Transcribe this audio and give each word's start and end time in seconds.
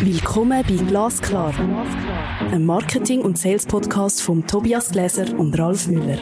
Willkommen 0.00 0.62
bei 0.62 0.74
Glasklar, 0.74 1.54
einem 2.40 2.66
Marketing- 2.66 3.22
und 3.22 3.38
Sales-Podcast 3.38 4.20
von 4.20 4.46
Tobias 4.46 4.90
Gläser 4.90 5.38
und 5.38 5.58
Ralf 5.58 5.86
Müller. 5.86 6.18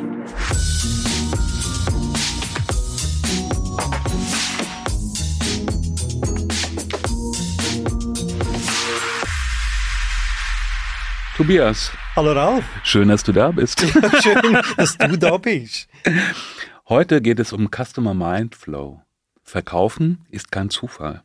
Tobias. 11.36 11.90
Hallo 12.14 12.32
Ralf. 12.32 12.64
Schön, 12.84 13.08
dass 13.08 13.24
du 13.24 13.32
da 13.32 13.50
bist. 13.50 13.80
Schön, 14.22 14.58
dass 14.76 14.96
du 14.96 15.18
da 15.18 15.36
bist. 15.36 15.88
Heute 16.88 17.20
geht 17.20 17.40
es 17.40 17.52
um 17.52 17.68
Customer 17.70 18.14
Mind 18.14 18.54
Flow. 18.54 19.00
Verkaufen 19.42 20.24
ist 20.30 20.52
kein 20.52 20.70
Zufall. 20.70 21.24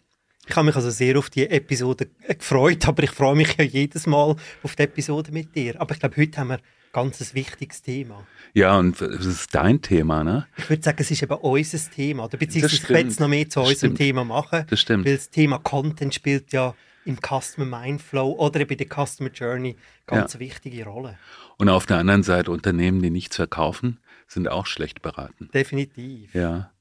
Ich 0.49 0.55
habe 0.55 0.65
mich 0.65 0.75
also 0.75 0.89
sehr 0.89 1.15
auf 1.17 1.29
die 1.29 1.47
Episode 1.47 2.07
gefreut, 2.27 2.87
aber 2.87 3.03
ich 3.03 3.11
freue 3.11 3.35
mich 3.35 3.55
ja 3.57 3.63
jedes 3.63 4.07
Mal 4.07 4.35
auf 4.63 4.75
die 4.75 4.81
Episode 4.83 5.31
mit 5.31 5.55
dir. 5.55 5.79
Aber 5.79 5.93
ich 5.93 5.99
glaube, 5.99 6.17
heute 6.17 6.39
haben 6.39 6.47
wir 6.47 6.55
ein 6.55 6.61
ganz 6.91 7.33
wichtiges 7.35 7.83
Thema. 7.83 8.25
Ja, 8.55 8.79
und 8.79 8.99
es 8.99 9.27
ist 9.27 9.53
dein 9.53 9.79
Thema, 9.79 10.23
ne? 10.23 10.47
Ich 10.57 10.67
würde 10.67 10.81
sagen, 10.81 10.97
es 11.01 11.11
ist 11.11 11.21
eben 11.21 11.35
unser 11.35 11.91
Thema. 11.91 12.25
Oder 12.25 12.37
beziehungsweise 12.39 12.77
Das 12.77 12.83
ich 12.83 12.89
werde 12.89 13.09
es 13.09 13.19
noch 13.19 13.27
mehr 13.27 13.47
zu 13.47 13.59
Das 13.59 13.69
unserem. 13.69 13.95
Thema 13.95 14.25
machen. 14.25 14.65
Das 14.67 14.79
stimmt. 14.79 15.05
Weil 15.05 15.17
das 15.17 15.29
Thema 15.29 15.59
Content 15.59 16.15
spielt 16.15 16.51
ja 16.51 16.73
im 17.05 17.17
Customer 17.17 17.81
Mind 17.81 18.01
Flow 18.01 18.31
oder 18.31 18.65
bei 18.65 18.73
der 18.73 18.87
Customer 18.87 19.29
Journey 19.29 19.75
ganz 20.07 20.33
eine 20.33 20.39
wichtige 20.43 20.83
Rolle. 20.85 21.19
Und 21.57 21.69
auf 21.69 21.85
der 21.85 21.97
anderen 21.97 22.23
Seite 22.23 22.49
Unternehmen, 22.49 23.03
die 23.03 23.11
nichts 23.11 23.35
verkaufen, 23.35 23.99
sind 24.27 24.47
auch 24.47 24.65
schlecht 24.65 25.03
beraten. 25.03 25.49
Definitiv. 25.53 26.33
Ja. 26.33 26.71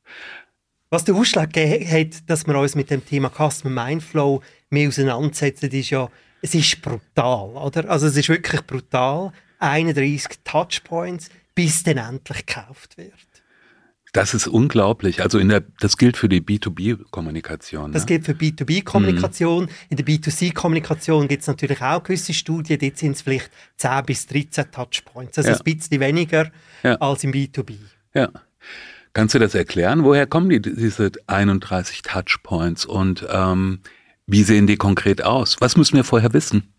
Was 0.90 1.04
der 1.04 1.14
Ausschlag 1.14 1.52
gegeben 1.52 1.90
hat, 1.90 2.30
dass 2.30 2.46
wir 2.46 2.58
uns 2.58 2.74
mit 2.74 2.90
dem 2.90 3.04
Thema 3.04 3.30
Customer 3.30 3.84
Mindflow 3.84 4.42
mehr 4.70 4.88
auseinandersetzen, 4.88 5.70
ist 5.70 5.90
ja, 5.90 6.08
es 6.40 6.54
ist 6.54 6.80
brutal, 6.80 7.50
oder? 7.50 7.90
Also 7.90 8.06
es 8.06 8.16
ist 8.16 8.28
wirklich 8.28 8.62
brutal. 8.66 9.32
31 9.58 10.38
Touchpoints, 10.44 11.30
bis 11.54 11.82
dann 11.82 11.98
endlich 11.98 12.46
gekauft 12.46 12.96
wird. 12.96 13.12
Das 14.12 14.32
ist 14.32 14.46
unglaublich. 14.46 15.20
Also 15.20 15.38
in 15.38 15.50
der, 15.50 15.64
das 15.80 15.98
gilt 15.98 16.16
für 16.16 16.28
die 16.30 16.40
B2B-Kommunikation. 16.40 17.92
Das 17.92 18.02
ne? 18.02 18.06
gilt 18.06 18.24
für 18.24 18.32
B2B-Kommunikation. 18.32 19.68
In 19.90 19.96
der 19.98 20.06
B2C-Kommunikation 20.06 21.28
gibt 21.28 21.42
es 21.42 21.48
natürlich 21.48 21.82
auch 21.82 22.02
gewisse 22.02 22.32
Studien, 22.32 22.78
dort 22.78 22.96
sind 22.96 23.12
es 23.12 23.22
vielleicht 23.22 23.50
10 23.76 24.04
bis 24.06 24.26
13 24.26 24.70
Touchpoints. 24.70 25.36
Also 25.36 25.50
Ja. 25.50 25.56
ein 25.56 25.64
bisschen 25.64 26.00
weniger 26.00 26.50
Ja. 26.82 26.94
als 26.96 27.24
im 27.24 27.32
B2B. 27.32 27.74
Ja. 28.14 28.30
Kannst 29.12 29.34
du 29.34 29.38
das 29.38 29.54
erklären? 29.54 30.04
Woher 30.04 30.26
kommen 30.26 30.48
die, 30.48 30.60
diese 30.60 31.12
31 31.26 32.02
Touchpoints 32.02 32.84
und 32.84 33.26
ähm, 33.30 33.80
wie 34.26 34.42
sehen 34.42 34.66
die 34.66 34.76
konkret 34.76 35.24
aus? 35.24 35.56
Was 35.60 35.76
müssen 35.76 35.96
wir 35.96 36.04
vorher 36.04 36.32
wissen? 36.32 36.72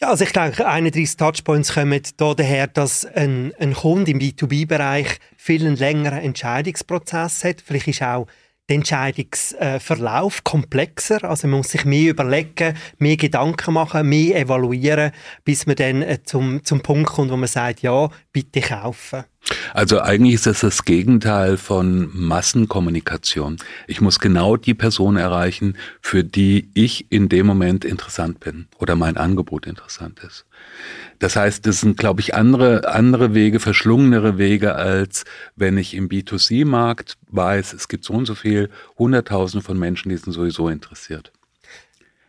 Ja, 0.00 0.10
also 0.10 0.22
ich 0.22 0.32
denke, 0.32 0.64
31 0.64 1.16
Touchpoints 1.16 1.74
kommen 1.74 2.00
da 2.18 2.34
daher, 2.34 2.68
dass 2.68 3.04
ein, 3.04 3.52
ein 3.58 3.74
Kunde 3.74 4.12
im 4.12 4.20
B2B-Bereich 4.20 5.18
viel 5.36 5.66
einen 5.66 5.76
längeren 5.76 6.18
Entscheidungsprozess 6.18 7.42
hat. 7.42 7.60
Vielleicht 7.60 7.88
ist 7.88 8.02
auch 8.02 8.28
der 8.68 8.76
Entscheidungsverlauf 8.76 10.44
komplexer. 10.44 11.24
Also 11.24 11.48
man 11.48 11.58
muss 11.58 11.70
sich 11.70 11.84
mehr 11.84 12.10
überlegen, 12.10 12.76
mehr 12.98 13.16
Gedanken 13.16 13.74
machen, 13.74 14.08
mehr 14.08 14.38
evaluieren, 14.38 15.10
bis 15.44 15.66
man 15.66 15.76
dann 15.76 16.02
äh, 16.02 16.22
zum, 16.22 16.62
zum 16.64 16.80
Punkt 16.80 17.10
kommt, 17.10 17.32
wo 17.32 17.36
man 17.36 17.48
sagt, 17.48 17.82
ja, 17.82 18.08
bitte 18.32 18.60
kaufen. 18.60 19.24
Also 19.72 20.00
eigentlich 20.00 20.34
ist 20.34 20.46
das 20.46 20.60
das 20.60 20.84
Gegenteil 20.84 21.56
von 21.56 22.10
Massenkommunikation. 22.12 23.58
Ich 23.86 24.00
muss 24.00 24.18
genau 24.18 24.56
die 24.56 24.74
Person 24.74 25.16
erreichen, 25.16 25.76
für 26.00 26.24
die 26.24 26.68
ich 26.74 27.06
in 27.10 27.28
dem 27.28 27.46
Moment 27.46 27.84
interessant 27.84 28.40
bin 28.40 28.66
oder 28.78 28.96
mein 28.96 29.16
Angebot 29.16 29.66
interessant 29.66 30.20
ist. 30.20 30.44
Das 31.18 31.36
heißt, 31.36 31.66
das 31.66 31.80
sind, 31.80 31.96
glaube 31.96 32.20
ich, 32.20 32.34
andere, 32.34 32.88
andere 32.92 33.34
Wege, 33.34 33.60
verschlungenere 33.60 34.38
Wege, 34.38 34.74
als 34.74 35.24
wenn 35.56 35.78
ich 35.78 35.94
im 35.94 36.08
B2C-Markt 36.08 37.16
weiß, 37.30 37.72
es 37.72 37.88
gibt 37.88 38.04
so 38.04 38.14
und 38.14 38.26
so 38.26 38.34
viel, 38.34 38.70
Hunderttausende 38.98 39.64
von 39.64 39.78
Menschen, 39.78 40.10
die 40.10 40.16
sind 40.16 40.32
sowieso 40.32 40.68
interessiert. 40.68 41.32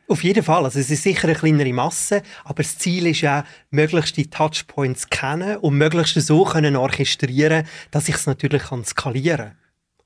Auf 0.09 0.23
jeden 0.23 0.43
Fall. 0.43 0.65
Also 0.65 0.79
es 0.79 0.89
ist 0.89 1.03
sicher 1.03 1.27
eine 1.27 1.37
kleinere 1.37 1.71
Masse, 1.71 2.23
aber 2.43 2.63
das 2.63 2.77
Ziel 2.77 3.07
ist 3.07 3.21
ja, 3.21 3.45
möglichst 3.69 4.17
die 4.17 4.29
Touchpoints 4.29 5.09
kennen 5.09 5.57
und 5.57 5.77
möglichst 5.77 6.19
so 6.19 6.43
können 6.43 6.75
orchestrieren, 6.75 7.65
dass 7.91 8.09
ich 8.09 8.15
es 8.15 8.25
natürlich 8.25 8.63
kann 8.63 8.83
skalieren 8.83 9.51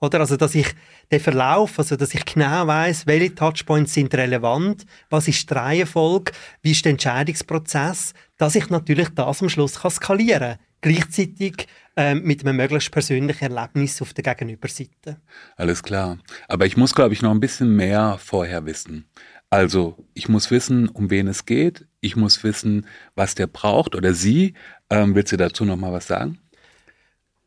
oder? 0.03 0.19
Also, 0.19 0.37
dass 0.37 0.53
ich 0.53 0.67
den 1.11 1.19
Verlauf, 1.19 1.79
also, 1.79 1.95
dass 1.95 2.13
ich 2.13 2.25
genau 2.25 2.67
weiß, 2.67 3.07
welche 3.07 3.33
Touchpoints 3.33 3.93
sind 3.93 4.13
relevant, 4.13 4.85
was 5.09 5.27
ist 5.27 5.49
die 5.49 5.53
Reihenfolge, 5.53 6.33
wie 6.61 6.71
ist 6.71 6.85
der 6.85 6.91
Entscheidungsprozess, 6.91 8.13
dass 8.37 8.55
ich 8.55 8.69
natürlich 8.69 9.09
das 9.09 9.41
am 9.41 9.49
Schluss 9.49 9.79
kann 9.79 9.91
skalieren 9.91 10.57
kann. 10.57 10.59
Gleichzeitig 10.81 11.67
ähm, 11.95 12.23
mit 12.23 12.41
einem 12.41 12.57
möglichst 12.57 12.91
persönlichen 12.91 13.53
Erlebnis 13.53 14.01
auf 14.01 14.13
der 14.13 14.35
Gegenüberseite. 14.35 15.21
Alles 15.55 15.81
klar. 15.81 16.17
Aber 16.49 16.65
ich 16.65 16.75
muss, 16.75 16.93
glaube 16.93 17.13
ich, 17.13 17.21
noch 17.21 17.31
ein 17.31 17.39
bisschen 17.39 17.73
mehr 17.73 18.17
vorher 18.19 18.65
wissen. 18.65 19.05
Also, 19.53 19.95
ich 20.15 20.29
muss 20.29 20.49
wissen, 20.49 20.89
um 20.89 21.11
wen 21.11 21.27
es 21.27 21.45
geht. 21.45 21.85
Ich 22.01 22.15
muss 22.15 22.43
wissen, 22.43 22.87
was 23.13 23.35
der 23.35 23.45
braucht 23.45 23.93
oder 23.93 24.15
sie. 24.15 24.55
Ähm, 24.89 25.13
willst 25.13 25.31
du 25.31 25.37
dazu 25.37 25.63
noch 25.63 25.75
mal 25.75 25.93
was 25.93 26.07
sagen? 26.07 26.39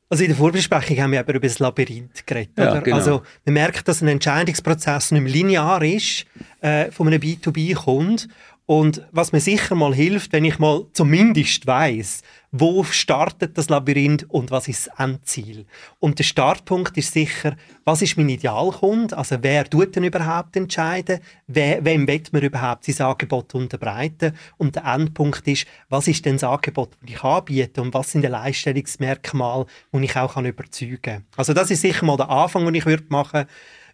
Also 0.08 0.22
in 0.22 0.28
der 0.28 0.36
Vorbesprechung 0.36 0.98
haben 0.98 1.10
wir 1.10 1.18
aber 1.18 1.34
über 1.34 1.48
das 1.48 1.58
Labyrinth 1.58 2.24
geredet. 2.24 2.56
Ja, 2.56 2.78
genau. 2.78 2.96
Also 2.96 3.22
man 3.44 3.54
merkt, 3.54 3.88
dass 3.88 4.02
ein 4.02 4.06
Entscheidungsprozess 4.08 5.10
nicht 5.10 5.34
linear 5.34 5.82
ist 5.82 6.26
äh, 6.60 6.92
von 6.92 7.08
einem 7.08 7.20
B2B-Kunden. 7.20 8.30
Und 8.66 9.02
was 9.12 9.30
mir 9.30 9.38
sicher 9.38 9.76
mal 9.76 9.94
hilft, 9.94 10.32
wenn 10.32 10.44
ich 10.44 10.58
mal 10.58 10.86
zumindest 10.92 11.68
weiß, 11.68 12.22
wo 12.50 12.82
startet 12.82 13.56
das 13.56 13.68
Labyrinth 13.68 14.28
und 14.28 14.50
was 14.50 14.66
ist 14.66 14.88
das 14.88 14.98
Endziel. 14.98 15.66
Und 16.00 16.18
der 16.18 16.24
Startpunkt 16.24 16.96
ist 16.96 17.12
sicher, 17.12 17.56
was 17.84 18.02
ist 18.02 18.16
mein 18.16 18.28
Idealkunde? 18.28 19.16
Also 19.16 19.36
wer 19.40 19.70
tut 19.70 19.94
denn 19.94 20.02
überhaupt 20.02 20.56
entscheiden? 20.56 21.20
Wer, 21.46 21.84
wem 21.84 22.08
wird 22.08 22.32
man 22.32 22.42
überhaupt 22.42 22.84
sein 22.84 23.06
Angebot 23.06 23.54
unterbreiten? 23.54 24.32
Und 24.56 24.74
der 24.74 24.84
Endpunkt 24.84 25.46
ist, 25.46 25.66
was 25.88 26.08
ist 26.08 26.24
denn 26.24 26.34
das 26.34 26.44
Angebot, 26.44 26.90
das 27.00 27.10
ich 27.10 27.22
anbiete 27.22 27.80
und 27.80 27.94
was 27.94 28.10
sind 28.10 28.22
die 28.22 28.28
Leistungsmerkmale, 28.28 29.66
die 29.92 30.04
ich 30.04 30.16
auch 30.16 30.34
kann 30.34 30.44
überzeugen 30.44 31.02
kann? 31.02 31.24
Also 31.36 31.52
das 31.52 31.70
ist 31.70 31.82
sicher 31.82 32.04
mal 32.04 32.16
der 32.16 32.30
Anfang, 32.30 32.64
den 32.64 32.74
ich 32.74 32.86
würde 32.86 33.04
machen 33.10 33.46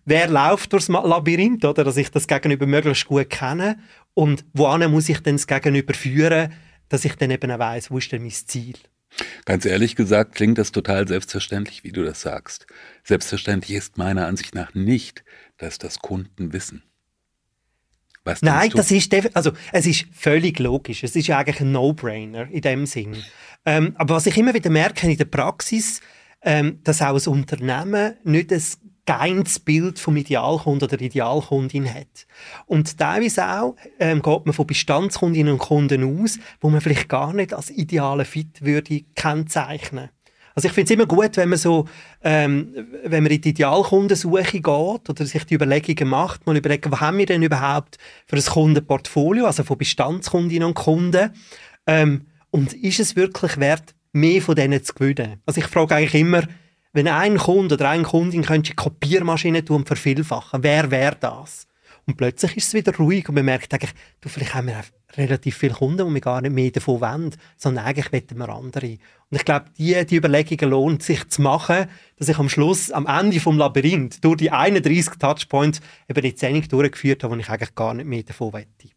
Wer 0.04 0.28
läuft 0.28 0.72
durchs 0.72 0.88
Labyrinth, 0.88 1.64
oder? 1.64 1.84
Dass 1.84 1.96
ich 1.96 2.10
das 2.10 2.26
Gegenüber 2.26 2.66
möglichst 2.66 3.06
gut 3.06 3.30
kenne. 3.30 3.78
Und 4.14 4.44
wohin 4.52 4.90
muss 4.90 5.08
ich 5.08 5.20
denn 5.20 5.36
das 5.36 5.46
Gegenüber 5.46 5.94
führen, 5.94 6.52
dass 6.88 7.04
ich 7.04 7.14
dann 7.16 7.30
eben 7.30 7.50
auch 7.50 7.58
weiss, 7.58 7.90
wo 7.90 7.98
ist 7.98 8.12
denn 8.12 8.22
mein 8.22 8.30
Ziel? 8.30 8.74
Ganz 9.44 9.64
ehrlich 9.64 9.96
gesagt 9.96 10.34
klingt 10.34 10.58
das 10.58 10.72
total 10.72 11.06
selbstverständlich, 11.06 11.84
wie 11.84 11.92
du 11.92 12.02
das 12.02 12.22
sagst. 12.22 12.66
Selbstverständlich 13.04 13.76
ist 13.76 13.98
meiner 13.98 14.26
Ansicht 14.26 14.54
nach 14.54 14.74
nicht, 14.74 15.24
dass 15.58 15.78
das 15.78 15.98
Kunden 15.98 16.52
wissen. 16.52 16.82
Was 18.24 18.40
Nein, 18.40 18.70
das 18.74 18.90
ist 18.90 19.12
also 19.34 19.52
es 19.72 19.86
ist 19.86 20.06
völlig 20.12 20.58
logisch. 20.60 21.02
Es 21.02 21.16
ist 21.16 21.26
ja 21.26 21.38
eigentlich 21.38 21.60
ein 21.60 21.72
No-Brainer 21.72 22.48
in 22.50 22.60
dem 22.60 22.86
Sinn. 22.86 23.16
Ähm, 23.66 23.94
aber 23.96 24.14
was 24.14 24.26
ich 24.26 24.36
immer 24.36 24.54
wieder 24.54 24.70
merke 24.70 25.10
in 25.10 25.16
der 25.16 25.24
Praxis, 25.24 26.00
ähm, 26.42 26.80
dass 26.84 27.02
auch 27.02 27.14
ein 27.14 27.32
Unternehmen 27.32 28.14
nicht 28.24 28.52
ein 28.52 28.62
geintes 29.06 29.58
Bild 29.58 29.98
vom 29.98 30.16
Idealkunden 30.16 30.88
oder 30.88 31.00
Idealkundin 31.00 31.92
hat. 31.92 32.26
Und 32.66 32.96
teilweise 32.98 33.46
auch 33.46 33.76
ähm, 33.98 34.22
geht 34.22 34.46
man 34.46 34.52
von 34.52 34.66
Bestandskundinnen 34.66 35.54
und 35.54 35.58
Kunden 35.58 36.22
aus, 36.22 36.38
wo 36.60 36.70
man 36.70 36.80
vielleicht 36.80 37.08
gar 37.08 37.32
nicht 37.32 37.52
als 37.52 37.70
ideale 37.70 38.24
Fit 38.24 38.62
würde 38.62 39.02
kennzeichnen. 39.14 40.10
Also 40.54 40.68
ich 40.68 40.74
finde 40.74 40.92
es 40.92 40.96
immer 40.96 41.06
gut, 41.06 41.36
wenn 41.36 41.48
man 41.48 41.58
so, 41.58 41.86
ähm, 42.22 42.74
wenn 43.04 43.22
man 43.22 43.32
in 43.32 43.40
die 43.40 43.50
Idealkundensuche 43.50 44.60
geht 44.60 44.64
oder 45.10 45.24
sich 45.24 45.44
die 45.44 45.54
Überlegungen 45.54 46.10
macht, 46.10 46.46
mal 46.46 46.56
überlegen, 46.56 46.92
was 46.92 47.00
haben 47.00 47.18
wir 47.18 47.26
denn 47.26 47.42
überhaupt 47.42 47.98
für 48.26 48.36
ein 48.36 48.42
Kundenportfolio, 48.42 49.46
also 49.46 49.64
von 49.64 49.78
Bestandskundinnen 49.78 50.68
und 50.68 50.74
Kunden, 50.74 51.30
ähm, 51.86 52.26
und 52.50 52.74
ist 52.74 53.00
es 53.00 53.16
wirklich 53.16 53.58
wert, 53.58 53.94
mehr 54.12 54.42
von 54.42 54.54
denen 54.54 54.84
zu 54.84 54.92
gewinnen? 54.92 55.40
Also 55.46 55.60
ich 55.60 55.66
frage 55.66 55.94
eigentlich 55.94 56.20
immer, 56.20 56.42
wenn 56.92 57.08
ein 57.08 57.38
Kunde 57.38 57.74
oder 57.74 57.90
eine 57.90 58.02
Kundin 58.02 58.42
könnte 58.42 58.70
die 58.70 58.76
Kopiermaschine 58.76 59.64
tun 59.64 59.78
und 59.78 59.86
vervielfachen, 59.86 60.62
wer 60.62 60.90
wäre 60.90 61.16
das? 61.18 61.66
Und 62.06 62.16
plötzlich 62.16 62.56
ist 62.56 62.68
es 62.68 62.74
wieder 62.74 62.94
ruhig 62.96 63.28
und 63.28 63.36
man 63.36 63.44
merkt 63.44 63.72
eigentlich, 63.72 63.92
du, 64.20 64.28
vielleicht 64.28 64.54
haben 64.54 64.66
wir 64.66 64.82
relativ 65.16 65.56
viele 65.56 65.74
Kunden, 65.74 66.08
die 66.08 66.14
wir 66.14 66.20
gar 66.20 66.40
nicht 66.40 66.52
mehr 66.52 66.70
davon 66.70 67.00
wollen, 67.00 67.34
sondern 67.56 67.84
eigentlich 67.84 68.12
wollen 68.12 68.38
wir 68.38 68.48
andere. 68.48 68.98
Und 69.30 69.36
ich 69.36 69.44
glaube, 69.44 69.66
die, 69.78 70.04
die 70.06 70.16
Überlegungen 70.16 70.70
lohnt 70.70 71.02
sich 71.02 71.28
zu 71.28 71.42
machen, 71.42 71.86
dass 72.16 72.28
ich 72.28 72.38
am 72.38 72.48
Schluss, 72.48 72.90
am 72.90 73.06
Ende 73.06 73.40
vom 73.40 73.56
Labyrinth, 73.56 74.24
durch 74.24 74.38
die 74.38 74.50
31 74.50 75.14
Touchpoints 75.18 75.80
eben 76.08 76.22
die 76.22 76.34
Zählung 76.34 76.66
durchgeführt 76.66 77.22
habe, 77.22 77.34
wo 77.34 77.38
ich 77.38 77.48
eigentlich 77.48 77.74
gar 77.74 77.94
nicht 77.94 78.06
mehr 78.06 78.22
davon 78.24 78.52
wette. 78.52 78.88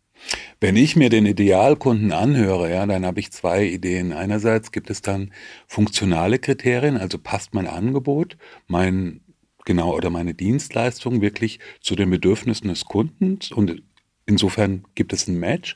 Wenn 0.60 0.76
ich 0.76 0.96
mir 0.96 1.10
den 1.10 1.26
Idealkunden 1.26 2.12
anhöre, 2.12 2.72
ja, 2.72 2.86
dann 2.86 3.06
habe 3.06 3.20
ich 3.20 3.32
zwei 3.32 3.66
Ideen. 3.66 4.14
Einerseits 4.14 4.72
gibt 4.72 4.90
es 4.90 5.02
dann 5.02 5.32
funktionale 5.68 6.40
Kriterien, 6.40 6.98
also 6.98 7.18
passt 7.18 7.54
mein 7.54 7.68
Angebot, 7.68 8.38
mein 8.68 9.22
genau 9.66 9.96
oder 9.96 10.10
meine 10.10 10.34
Dienstleistung 10.34 11.22
wirklich 11.22 11.60
zu 11.82 11.96
den 11.96 12.10
Bedürfnissen 12.10 12.70
des 12.70 12.86
Kundens 12.86 13.52
und 13.52 13.82
insofern 14.26 14.86
gibt 14.96 15.12
es 15.14 15.28
ein 15.28 15.40
Match. 15.40 15.76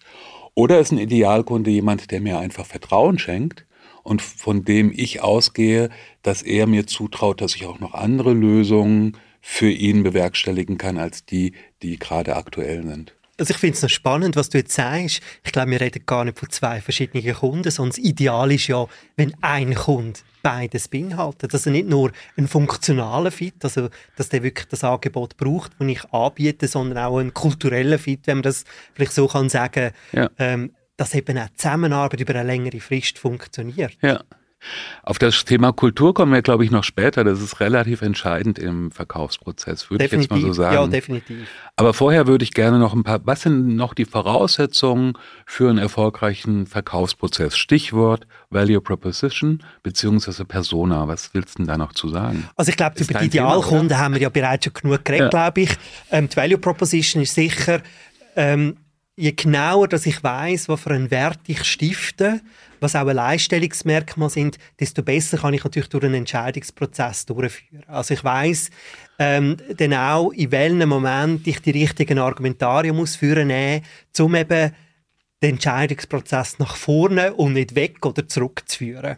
Oder 0.56 0.80
ist 0.80 0.92
ein 0.92 0.98
Idealkunde 0.98 1.72
jemand, 1.72 2.12
der 2.12 2.22
mir 2.22 2.40
einfach 2.40 2.66
Vertrauen 2.66 3.20
schenkt 3.20 3.66
und 4.04 4.22
von 4.22 4.64
dem 4.66 4.92
ich 4.96 5.22
ausgehe, 5.22 5.90
dass 6.22 6.42
er 6.42 6.68
mir 6.68 6.88
zutraut, 6.88 7.42
dass 7.42 7.56
ich 7.56 7.66
auch 7.66 7.80
noch 7.80 7.94
andere 7.94 8.34
Lösungen 8.34 9.18
für 9.42 9.70
ihn 9.70 10.04
bewerkstelligen 10.04 10.78
kann 10.78 10.98
als 10.98 11.26
die, 11.26 11.54
die 11.82 11.98
gerade 11.98 12.36
aktuell 12.36 12.86
sind. 12.86 13.16
Also 13.40 13.52
ich 13.52 13.58
finde 13.58 13.76
es 13.76 13.82
noch 13.82 13.90
spannend, 13.90 14.36
was 14.36 14.50
du 14.50 14.58
jetzt 14.58 14.74
sagst. 14.74 15.22
Ich 15.44 15.52
glaube, 15.52 15.72
wir 15.72 15.82
reden 15.82 16.04
gar 16.06 16.26
nicht 16.26 16.38
von 16.38 16.50
zwei 16.50 16.82
verschiedenen 16.82 17.34
Kunden, 17.34 17.72
sondern 17.72 17.92
das 17.92 17.98
Ideal 17.98 18.52
ist 18.52 18.68
ja, 18.68 18.86
wenn 19.16 19.34
ein 19.42 19.74
Kunde 19.76 20.20
beides 20.42 20.88
beinhaltet. 20.88 21.54
Also 21.54 21.70
nicht 21.70 21.88
nur 21.88 22.12
ein 22.38 22.48
funktionaler 22.48 23.32
Fit, 23.32 23.64
also 23.64 23.90
dass 24.16 24.30
der 24.30 24.44
wirklich 24.44 24.68
das 24.68 24.84
Angebot 24.84 25.38
braucht, 25.38 25.72
das 25.80 25.88
ich 25.88 26.04
anbiete, 26.12 26.68
sondern 26.68 26.98
auch 26.98 27.18
ein 27.18 27.34
kultureller 27.34 28.00
Fit, 28.00 28.28
wenn 28.28 28.38
man 28.38 28.44
das 28.44 28.66
vielleicht 28.94 29.14
so 29.14 29.28
kann 29.28 29.50
sagen, 29.50 29.92
ja. 30.12 30.30
ähm, 30.38 30.74
dass 30.98 31.14
eben 31.14 31.38
auch 31.38 31.50
Zusammenarbeit 31.56 32.20
über 32.20 32.36
eine 32.36 32.44
längere 32.44 32.80
Frist 32.80 33.18
funktioniert. 33.20 33.98
Ja. 34.02 34.22
Auf 35.04 35.20
das 35.20 35.46
Thema 35.46 35.72
Kultur 35.72 36.14
kommen 36.14 36.34
wir, 36.34 36.42
glaube 36.42 36.66
ich, 36.66 36.72
noch 36.72 36.84
später. 36.84 37.24
Das 37.24 37.42
ist 37.42 37.60
relativ 37.60 38.02
entscheidend 38.02 38.60
im 38.60 38.92
Verkaufsprozess, 38.92 39.90
würde 39.90 40.04
definitiv. 40.04 40.32
ich 40.32 40.38
jetzt 40.38 40.44
mal 40.44 40.54
so 40.54 40.54
sagen. 40.54 40.76
Ja, 40.76 40.88
definitiv. 40.88 41.48
Aber 41.76 41.94
vorher 41.94 42.28
würde 42.28 42.44
ich 42.44 42.54
gerne 42.54 42.78
noch 42.78 42.94
ein 42.94 43.04
paar, 43.04 43.22
was 43.24 43.44
sind 43.44 43.76
noch 43.76 43.94
die 43.94 44.06
Voraussetzungen 44.06 45.14
für 45.46 45.70
einen 45.70 45.78
erfolgreichen 45.78 46.68
Verkaufsprozess? 46.68 47.58
Stichwort 47.58 48.28
Value 48.50 48.82
Proposition 48.82 49.64
beziehungsweise 49.84 50.46
Persona. 50.46 51.08
Was 51.08 51.34
willst 51.34 51.56
du 51.56 51.64
denn 51.64 51.68
da 51.68 51.78
noch 51.78 51.94
zu 51.94 52.10
sagen? 52.10 52.50
Also 52.56 52.70
ich 52.70 52.78
glaube, 52.78 53.00
über 53.00 53.20
die 53.20 53.26
Idealkunden 53.26 53.98
haben 53.98 54.16
wir 54.16 54.22
ja 54.22 54.30
bereits 54.30 54.66
schon 54.66 54.74
genug 54.74 55.06
geredet, 55.06 55.34
ja. 55.34 55.48
glaube 55.48 55.62
ich. 55.62 55.72
Ähm, 56.12 56.28
die 56.28 56.36
Value 56.36 56.58
Proposition 56.58 57.24
ist 57.24 57.34
sicher, 57.34 57.82
ähm, 58.36 58.76
je 59.20 59.34
genauer 59.34 59.90
dass 59.90 60.06
ich 60.06 60.24
weiß, 60.24 60.70
was 60.70 60.80
für 60.80 60.92
einen 60.92 61.12
Wert 61.12 61.42
ich 61.48 61.66
stifte, 61.66 62.40
was 62.80 62.96
auch 62.96 63.08
ein 63.08 63.20
Einstellungsmerkmal 63.20 64.30
sind, 64.30 64.58
desto 64.80 65.04
besser 65.04 65.38
kann 65.38 65.54
ich 65.54 65.64
natürlich 65.66 65.90
durch 65.90 66.06
einen 66.06 66.14
Entscheidungsprozess 66.14 67.26
durchführen. 67.26 67.84
Also 67.88 68.14
ich 68.14 68.24
weiß 68.24 68.70
ähm, 69.20 69.58
dann 69.76 69.94
auch, 69.94 70.32
in 70.32 70.52
welchem 70.52 70.88
Moment 70.88 71.46
ich 71.46 71.62
die 71.62 71.72
richtigen 71.72 72.18
Argumentarien 72.18 72.96
muss 72.96 73.18
führen 73.18 73.50
muss, 73.50 74.20
um 74.22 74.36
eben 74.36 74.72
den 75.44 75.56
Entscheidungsprozess 75.56 76.60
nach 76.60 76.78
vorne 76.78 77.34
und 77.34 77.54
nicht 77.54 77.76
weg 77.76 78.06
oder 78.06 78.26
zurückzuführen. 78.26 79.18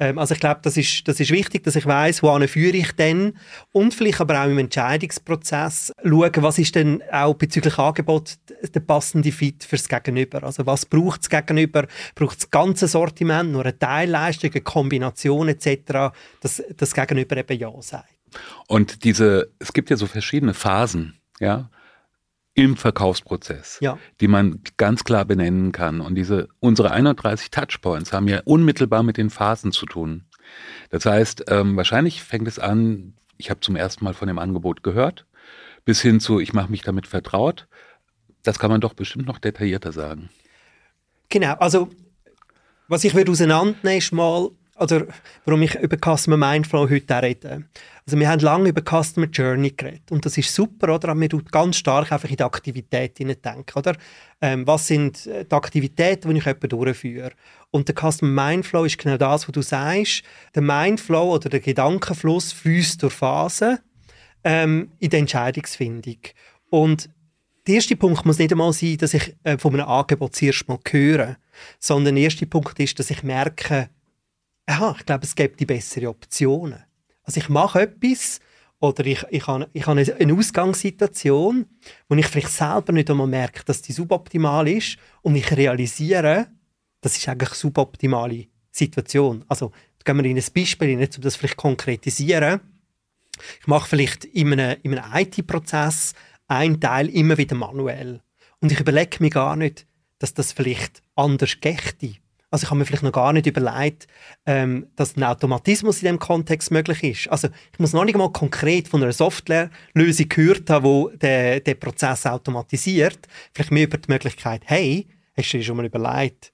Ähm, 0.00 0.18
also 0.18 0.34
ich 0.34 0.40
glaube, 0.40 0.60
das 0.62 0.76
ist, 0.76 1.06
das 1.06 1.20
ist 1.20 1.30
wichtig, 1.30 1.64
dass 1.64 1.76
ich 1.76 1.86
weiß, 1.86 2.22
wohin 2.22 2.48
führe 2.48 2.76
ich 2.76 2.92
denn 2.92 3.36
und 3.72 3.94
vielleicht 3.94 4.20
aber 4.20 4.40
auch 4.42 4.46
im 4.46 4.58
Entscheidungsprozess 4.58 5.92
schauen, 6.02 6.32
was 6.36 6.58
ist 6.58 6.74
denn 6.74 7.02
auch 7.12 7.34
bezüglich 7.34 7.78
Angebot 7.78 8.34
der 8.74 8.80
passende 8.80 9.30
Fit 9.30 9.64
fürs 9.64 9.88
Gegenüber. 9.88 10.42
Also 10.42 10.66
was 10.66 10.86
braucht 10.86 11.22
es 11.22 11.28
Gegenüber? 11.28 11.86
Braucht 12.14 12.38
das 12.38 12.50
ganze 12.50 12.88
Sortiment, 12.88 13.52
nur 13.52 13.62
eine 13.62 13.78
Teilleistung, 13.78 14.50
eine 14.50 14.60
Kombination 14.62 15.48
etc., 15.48 16.14
dass 16.40 16.62
das 16.76 16.94
Gegenüber 16.94 17.36
eben 17.36 17.58
Ja 17.58 17.72
sagt. 17.80 18.08
Und 18.66 19.04
diese, 19.04 19.52
es 19.58 19.72
gibt 19.72 19.90
ja 19.90 19.96
so 19.96 20.06
verschiedene 20.06 20.54
Phasen, 20.54 21.20
ja, 21.38 21.70
im 22.54 22.76
Verkaufsprozess, 22.76 23.78
ja. 23.80 23.98
die 24.20 24.28
man 24.28 24.60
ganz 24.76 25.04
klar 25.04 25.24
benennen 25.24 25.72
kann. 25.72 26.00
Und 26.00 26.14
diese, 26.14 26.48
unsere 26.60 26.92
31 26.92 27.50
Touchpoints 27.50 28.12
haben 28.12 28.28
ja 28.28 28.40
unmittelbar 28.44 29.02
mit 29.02 29.16
den 29.16 29.30
Phasen 29.30 29.72
zu 29.72 29.86
tun. 29.86 30.24
Das 30.90 31.04
heißt, 31.04 31.44
ähm, 31.48 31.76
wahrscheinlich 31.76 32.22
fängt 32.22 32.46
es 32.46 32.58
an, 32.58 33.14
ich 33.38 33.50
habe 33.50 33.60
zum 33.60 33.74
ersten 33.74 34.04
Mal 34.04 34.14
von 34.14 34.28
dem 34.28 34.38
Angebot 34.38 34.82
gehört, 34.82 35.26
bis 35.84 36.00
hin 36.00 36.20
zu, 36.20 36.38
ich 36.38 36.52
mache 36.52 36.70
mich 36.70 36.82
damit 36.82 37.06
vertraut. 37.06 37.66
Das 38.42 38.58
kann 38.58 38.70
man 38.70 38.80
doch 38.80 38.94
bestimmt 38.94 39.26
noch 39.26 39.38
detaillierter 39.38 39.90
sagen. 39.90 40.28
Genau, 41.30 41.54
also 41.54 41.90
was 42.86 43.02
ich 43.02 43.14
würde 43.14 43.32
auseinandernehmen 43.32 43.98
ist 43.98 44.12
mal, 44.12 44.50
oder 44.78 45.06
warum 45.44 45.62
ich 45.62 45.74
über 45.76 45.96
Customer 45.96 46.36
Mindflow 46.36 46.88
heute 46.90 47.22
rede. 47.22 47.64
Also 48.06 48.18
wir 48.18 48.28
haben 48.28 48.40
lange 48.40 48.68
über 48.68 48.82
Customer 48.82 49.26
Journey 49.26 49.70
geredet 49.70 50.10
und 50.10 50.24
das 50.26 50.36
ist 50.36 50.54
super, 50.54 50.94
oder? 50.94 51.08
Aber 51.10 51.18
man 51.18 51.28
tut 51.28 51.50
ganz 51.50 51.76
stark 51.76 52.12
einfach 52.12 52.28
in 52.28 52.36
die 52.36 52.42
Aktivitäten 52.42 53.28
denken, 53.28 53.78
oder? 53.78 53.96
Ähm, 54.40 54.66
was 54.66 54.86
sind 54.86 55.26
äh, 55.26 55.44
die 55.44 55.54
Aktivitäten, 55.54 56.30
die 56.30 56.38
ich 56.38 56.44
jemanden 56.44 56.68
durchführe? 56.68 57.30
Und 57.70 57.88
der 57.88 57.94
Customer 57.94 58.48
Mindflow 58.48 58.84
ist 58.84 58.98
genau 58.98 59.16
das, 59.16 59.48
was 59.48 59.52
du 59.52 59.62
sagst. 59.62 60.22
Der 60.54 60.62
Mindflow 60.62 61.34
oder 61.34 61.48
der 61.48 61.60
Gedankenfluss 61.60 62.52
fließt 62.52 63.02
durch 63.02 63.14
Phasen 63.14 63.78
ähm, 64.44 64.90
in 64.98 65.10
der 65.10 65.20
Entscheidungsfindung. 65.20 66.18
Und 66.70 67.08
der 67.66 67.76
erste 67.76 67.96
Punkt 67.96 68.26
muss 68.26 68.38
nicht 68.38 68.52
einmal 68.52 68.72
sein, 68.74 68.98
dass 68.98 69.14
ich 69.14 69.34
äh, 69.44 69.56
von 69.56 69.72
einem 69.72 69.88
Angebot 69.88 70.36
zuerst 70.36 70.68
mal 70.68 70.78
höre, 70.88 71.36
sondern 71.78 72.16
der 72.16 72.24
erste 72.24 72.46
Punkt 72.46 72.78
ist, 72.78 72.98
dass 72.98 73.10
ich 73.10 73.22
merke, 73.22 73.88
aha, 74.66 74.94
ich 74.98 75.06
glaube, 75.06 75.24
es 75.24 75.34
gibt 75.34 75.60
die 75.60 75.66
bessere 75.66 76.08
Optionen. 76.08 76.82
Also 77.22 77.40
ich 77.40 77.48
mache 77.48 77.82
etwas 77.82 78.40
oder 78.80 79.06
ich, 79.06 79.24
ich, 79.30 79.46
habe, 79.46 79.68
ich 79.72 79.86
habe 79.86 80.14
eine 80.18 80.34
Ausgangssituation, 80.34 81.66
wo 82.08 82.14
ich 82.14 82.26
vielleicht 82.26 82.50
selber 82.50 82.92
nicht 82.92 83.10
einmal 83.10 83.26
merke, 83.26 83.64
dass 83.64 83.82
die 83.82 83.92
suboptimal 83.92 84.68
ist 84.68 84.98
und 85.22 85.36
ich 85.36 85.50
realisiere, 85.56 86.48
das 87.00 87.16
ist 87.16 87.28
eigentlich 87.28 87.50
eine 87.50 87.56
suboptimale 87.56 88.46
Situation. 88.70 89.44
Also 89.48 89.72
gehen 90.04 90.16
wir 90.16 90.24
in 90.24 90.36
ein 90.36 90.44
Beispiel, 90.54 90.96
nicht 90.96 91.16
um 91.16 91.22
das 91.22 91.36
vielleicht 91.36 91.56
konkretisieren. 91.56 92.60
Ich 93.60 93.66
mache 93.66 93.88
vielleicht 93.88 94.24
in 94.26 94.52
einem, 94.52 94.76
in 94.82 94.98
einem 94.98 95.26
IT-Prozess 95.26 96.12
einen 96.46 96.80
Teil 96.80 97.08
immer 97.08 97.38
wieder 97.38 97.56
manuell 97.56 98.22
und 98.60 98.70
ich 98.70 98.80
überlege 98.80 99.16
mir 99.20 99.30
gar 99.30 99.56
nicht, 99.56 99.86
dass 100.18 100.34
das 100.34 100.52
vielleicht 100.52 101.02
anders 101.16 101.58
gächte 101.60 102.16
also 102.54 102.66
ich 102.66 102.70
habe 102.70 102.78
mir 102.78 102.84
vielleicht 102.84 103.02
noch 103.02 103.10
gar 103.10 103.32
nicht 103.32 103.48
überlegt, 103.48 104.06
ähm, 104.46 104.86
dass 104.94 105.16
ein 105.16 105.24
Automatismus 105.24 106.00
in 106.02 106.06
dem 106.06 106.18
Kontext 106.20 106.70
möglich 106.70 107.02
ist. 107.02 107.28
Also 107.28 107.48
ich 107.72 107.80
muss 107.80 107.92
noch 107.92 108.04
nicht 108.04 108.16
mal 108.16 108.30
konkret 108.30 108.86
von 108.86 109.02
einer 109.02 109.10
Softwarelösung 109.10 110.28
gehört 110.28 110.70
haben, 110.70 111.18
der, 111.18 111.58
der 111.58 111.74
Prozess 111.74 112.26
automatisiert. 112.26 113.26
Vielleicht 113.52 113.72
mehr 113.72 113.86
über 113.86 113.98
die 113.98 114.08
Möglichkeit, 114.08 114.62
hey, 114.66 115.08
hast 115.36 115.52
du 115.52 115.58
dir 115.58 115.64
schon 115.64 115.78
mal 115.78 115.86
überlegt, 115.86 116.52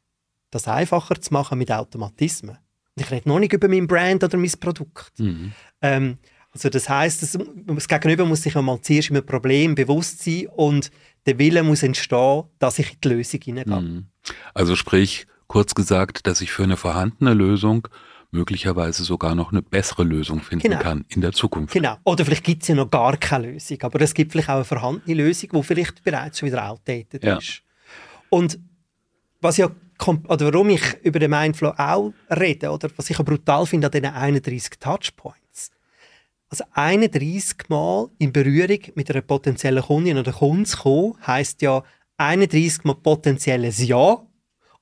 das 0.51 0.67
einfacher 0.69 1.21
zu 1.21 1.35
machen 1.35 1.59
mit 1.59 1.71
Automatismen? 1.71 2.57
Und 2.97 3.03
ich 3.03 3.11
rede 3.11 3.29
noch 3.29 3.39
nicht 3.39 3.53
über 3.53 3.69
mein 3.69 3.87
Brand 3.87 4.25
oder 4.25 4.39
mein 4.39 4.51
Produkt. 4.59 5.13
Mhm. 5.19 5.53
Ähm, 5.83 6.17
also 6.51 6.71
das 6.71 6.89
heißt, 6.89 7.23
das, 7.23 7.39
das 7.67 7.89
Gegenüber 7.89 8.25
muss 8.25 8.43
sich 8.43 8.57
einmal 8.57 8.81
zuerst 8.81 9.11
einem 9.11 9.27
Problem 9.27 9.75
bewusst 9.75 10.25
sein 10.25 10.47
und 10.47 10.91
der 11.27 11.39
Wille 11.39 11.63
muss 11.63 11.83
entstehen, 11.83 12.45
dass 12.59 12.79
ich 12.79 12.95
in 12.95 13.01
die 13.05 13.09
Lösung 13.09 13.41
hineingehe. 13.43 13.81
Mhm. 13.81 14.07
Also 14.55 14.77
sprich, 14.77 15.27
Kurz 15.51 15.75
gesagt, 15.75 16.29
dass 16.29 16.43
ich 16.43 16.53
für 16.53 16.63
eine 16.63 16.77
vorhandene 16.77 17.35
Lösung 17.35 17.89
möglicherweise 18.31 19.03
sogar 19.03 19.35
noch 19.35 19.51
eine 19.51 19.63
bessere 19.63 20.05
Lösung 20.05 20.43
finden 20.43 20.69
genau. 20.69 20.81
kann 20.81 21.05
in 21.09 21.23
der 21.23 21.33
Zukunft. 21.33 21.75
Genau. 21.75 21.97
Oder 22.05 22.25
vielleicht 22.25 22.45
gibt 22.45 22.63
es 22.63 22.69
ja 22.69 22.77
noch 22.77 22.89
gar 22.89 23.17
keine 23.17 23.51
Lösung, 23.51 23.83
aber 23.83 24.01
es 24.01 24.15
gibt 24.15 24.31
vielleicht 24.31 24.49
auch 24.49 24.55
eine 24.55 24.65
vorhandene 24.65 25.21
Lösung, 25.21 25.51
die 25.53 25.63
vielleicht 25.65 26.05
bereits 26.05 26.39
schon 26.39 26.47
wieder 26.47 26.71
outdated 26.71 27.25
ja. 27.25 27.39
ist. 27.39 27.63
Und 28.29 28.61
was 29.41 29.57
ja 29.57 29.73
oder 30.29 30.53
warum 30.53 30.69
ich 30.71 30.83
über 31.03 31.19
den 31.19 31.33
Mindflow 31.33 31.75
auch 31.77 32.13
rede, 32.31 32.71
oder 32.71 32.89
was 32.95 33.11
ich 33.11 33.19
auch 33.19 33.25
brutal 33.25 33.67
finde 33.67 33.89
an 33.89 33.91
diesen 33.91 34.07
31 34.07 34.79
Touchpoints. 34.79 35.73
Also 36.49 36.63
31 36.75 37.69
Mal 37.69 38.09
in 38.19 38.33
Berührung 38.33 38.79
mit 38.95 39.11
einer 39.11 39.23
potenziellen 39.23 39.83
Kundin 39.83 40.17
oder 40.17 40.31
Kunden 40.31 40.65
zu 40.65 40.79
kommen, 40.79 41.15
heisst 41.27 41.61
ja 41.61 41.83
31 42.19 42.85
Mal 42.85 42.95
potenzielles 42.95 43.83
Ja 43.85 44.25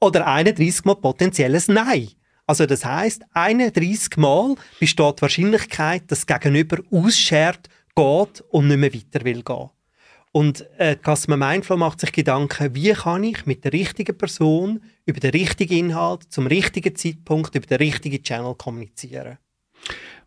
oder 0.00 0.26
31 0.26 0.84
Mal 0.84 0.96
potenzielles 0.96 1.68
Nein. 1.68 2.08
Also 2.46 2.64
das 2.64 2.84
heißt, 2.84 3.22
31 3.34 4.16
Mal 4.16 4.54
besteht 4.80 5.18
die 5.18 5.22
Wahrscheinlichkeit, 5.22 6.10
dass 6.10 6.24
das 6.24 6.40
Gegenüber 6.40 6.78
ausschert, 6.90 7.68
geht 7.94 8.44
und 8.50 8.68
nicht 8.68 8.78
mehr 8.78 8.94
weiter 8.94 9.24
will 9.24 9.42
gehen. 9.42 9.70
Und 10.32 10.66
äh, 10.78 10.96
Customer 10.96 11.36
Mindflow 11.36 11.76
macht 11.76 12.00
sich 12.00 12.12
Gedanken, 12.12 12.74
wie 12.74 12.92
kann 12.92 13.24
ich 13.24 13.44
mit 13.44 13.64
der 13.64 13.72
richtigen 13.72 14.16
Person 14.16 14.80
über 15.04 15.20
den 15.20 15.30
richtigen 15.30 15.90
Inhalt 15.90 16.32
zum 16.32 16.46
richtigen 16.46 16.94
Zeitpunkt 16.94 17.54
über 17.54 17.66
den 17.66 17.78
richtigen 17.78 18.22
Channel 18.22 18.54
kommunizieren. 18.54 19.38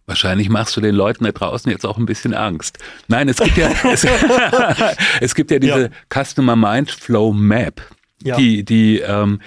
Wahrscheinlich 0.08 0.50
machst 0.50 0.76
du 0.76 0.82
den 0.82 0.96
Leuten 0.96 1.24
da 1.24 1.32
draußen 1.32 1.72
jetzt 1.72 1.86
auch 1.86 1.98
ein 1.98 2.06
bisschen 2.06 2.34
Angst. 2.34 2.80
Nein, 3.08 3.30
es 3.30 3.38
gibt 3.38 3.58
ja, 3.58 3.72
es, 3.92 4.06
es 5.22 5.36
gibt 5.36 5.52
ja 5.52 5.60
diese 5.60 5.84
ja. 5.84 5.90
Customer 6.24 6.56
Mindflow 6.56 7.32
Map 7.32 7.82
ja. 8.24 8.36
die, 8.36 8.64
die, 8.64 9.00
ähm, 9.00 9.40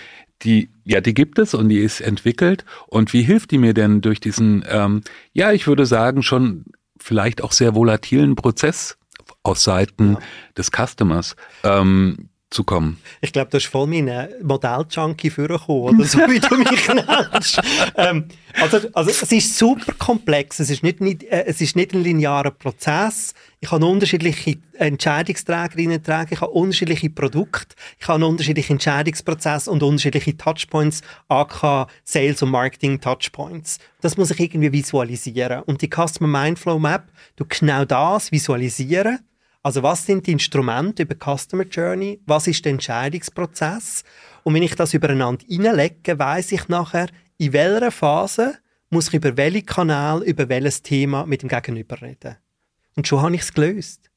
die, 0.42 0.70
ja, 0.84 1.00
die 1.00 1.14
gibt 1.14 1.38
es 1.38 1.54
und 1.54 1.68
die 1.68 1.80
ist 1.80 2.00
entwickelt. 2.00 2.64
Und 2.86 3.12
wie 3.12 3.22
hilft 3.22 3.50
die 3.50 3.58
mir 3.58 3.74
denn 3.74 4.00
durch 4.00 4.20
diesen, 4.20 4.64
ähm, 4.68 5.02
ja, 5.32 5.52
ich 5.52 5.66
würde 5.66 5.86
sagen, 5.86 6.22
schon 6.22 6.66
vielleicht 6.98 7.42
auch 7.42 7.52
sehr 7.52 7.74
volatilen 7.74 8.36
Prozess 8.36 8.98
aus 9.42 9.64
Seiten 9.64 10.14
ja. 10.14 10.18
des 10.56 10.70
Customers? 10.70 11.36
Ähm, 11.62 12.28
zu 12.54 12.64
kommen. 12.64 12.98
Ich 13.20 13.32
glaube, 13.32 13.50
du 13.50 13.56
hast 13.56 13.66
voll 13.66 13.86
meinen 13.86 14.28
Modell-Junkie 14.42 15.30
vorgekommen, 15.30 16.00
oder 16.00 16.04
so 16.04 16.18
wie 16.20 16.38
du 16.38 16.56
mich 16.56 16.88
nennst. 17.32 17.60
ähm, 17.96 18.26
also, 18.60 18.78
also 18.92 19.10
es 19.10 19.32
ist 19.32 19.58
super 19.58 19.92
komplex, 19.98 20.60
es 20.60 20.70
ist 20.70 20.82
nicht, 20.82 21.00
nicht, 21.00 21.24
äh, 21.24 21.44
es 21.46 21.60
ist 21.60 21.74
nicht 21.74 21.92
ein 21.92 22.02
linearer 22.02 22.52
Prozess. 22.52 23.34
Ich 23.60 23.72
habe 23.72 23.84
unterschiedliche 23.84 24.58
Entscheidungsträgerinnen 24.74 26.02
tragen, 26.02 26.32
ich 26.32 26.40
habe 26.40 26.52
unterschiedliche 26.52 27.10
Produkte, 27.10 27.74
ich 27.98 28.06
habe 28.06 28.16
einen 28.16 28.24
unterschiedlichen 28.24 28.74
Entscheidungsprozess 28.74 29.66
und 29.66 29.82
unterschiedliche 29.82 30.36
Touchpoints, 30.36 31.02
AK 31.28 31.88
Sales 32.04 32.42
und 32.42 32.50
Marketing 32.50 33.00
Touchpoints. 33.00 33.78
Das 34.00 34.16
muss 34.16 34.30
ich 34.30 34.38
irgendwie 34.38 34.72
visualisieren. 34.72 35.62
Und 35.62 35.82
die 35.82 35.90
Customer 35.90 36.28
Mindflow 36.28 36.78
Map, 36.78 37.04
du 37.36 37.44
genau 37.46 37.84
das 37.84 38.30
visualisieren 38.30 39.18
also 39.64 39.82
was 39.82 40.04
sind 40.04 40.26
die 40.26 40.32
Instrumente 40.32 41.04
über 41.04 41.14
Customer 41.14 41.64
Journey? 41.64 42.20
Was 42.26 42.46
ist 42.46 42.66
der 42.66 42.72
Entscheidungsprozess? 42.72 44.04
Und 44.42 44.52
wenn 44.52 44.62
ich 44.62 44.74
das 44.74 44.92
übereinander 44.92 45.42
hineinlege, 45.48 46.18
weiß 46.18 46.52
ich 46.52 46.68
nachher, 46.68 47.08
in 47.38 47.54
welcher 47.54 47.90
Phase 47.90 48.58
muss 48.90 49.08
ich 49.08 49.14
über 49.14 49.38
welchen 49.38 49.64
Kanal, 49.64 50.22
über 50.22 50.50
welches 50.50 50.82
Thema 50.82 51.24
mit 51.24 51.40
dem 51.40 51.48
Gegenüber 51.48 52.00
reden. 52.02 52.36
Und 52.94 53.08
schon 53.08 53.22
habe 53.22 53.34
ich 53.34 53.40
es 53.40 53.54
gelöst. 53.54 54.10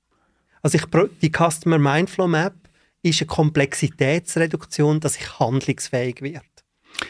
Also 0.61 0.77
ich, 0.77 0.85
die 1.21 1.31
Customer 1.31 1.79
Mindflow 1.79 2.27
Map 2.27 2.53
ist 3.01 3.21
eine 3.21 3.27
Komplexitätsreduktion, 3.27 4.99
dass 4.99 5.15
ich 5.15 5.39
handlungsfähig 5.39 6.21
werde. 6.21 6.45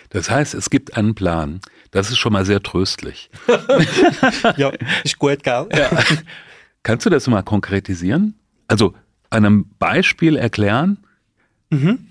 Das 0.09 0.29
heißt, 0.29 0.53
es 0.53 0.69
gibt 0.69 0.95
einen 0.95 1.15
Plan. 1.15 1.59
Das 1.89 2.11
ist 2.11 2.19
schon 2.19 2.33
mal 2.33 2.45
sehr 2.45 2.61
tröstlich. 2.61 3.31
ja, 4.57 4.71
ist 5.03 5.17
gut, 5.17 5.41
gell? 5.41 5.67
Ja. 5.73 5.89
Kannst 6.87 7.05
du 7.05 7.09
das 7.09 7.27
mal 7.27 7.41
konkretisieren? 7.41 8.33
Also 8.69 8.93
einem 9.29 9.65
Beispiel 9.77 10.37
erklären? 10.37 10.97
Mhm. 11.69 12.07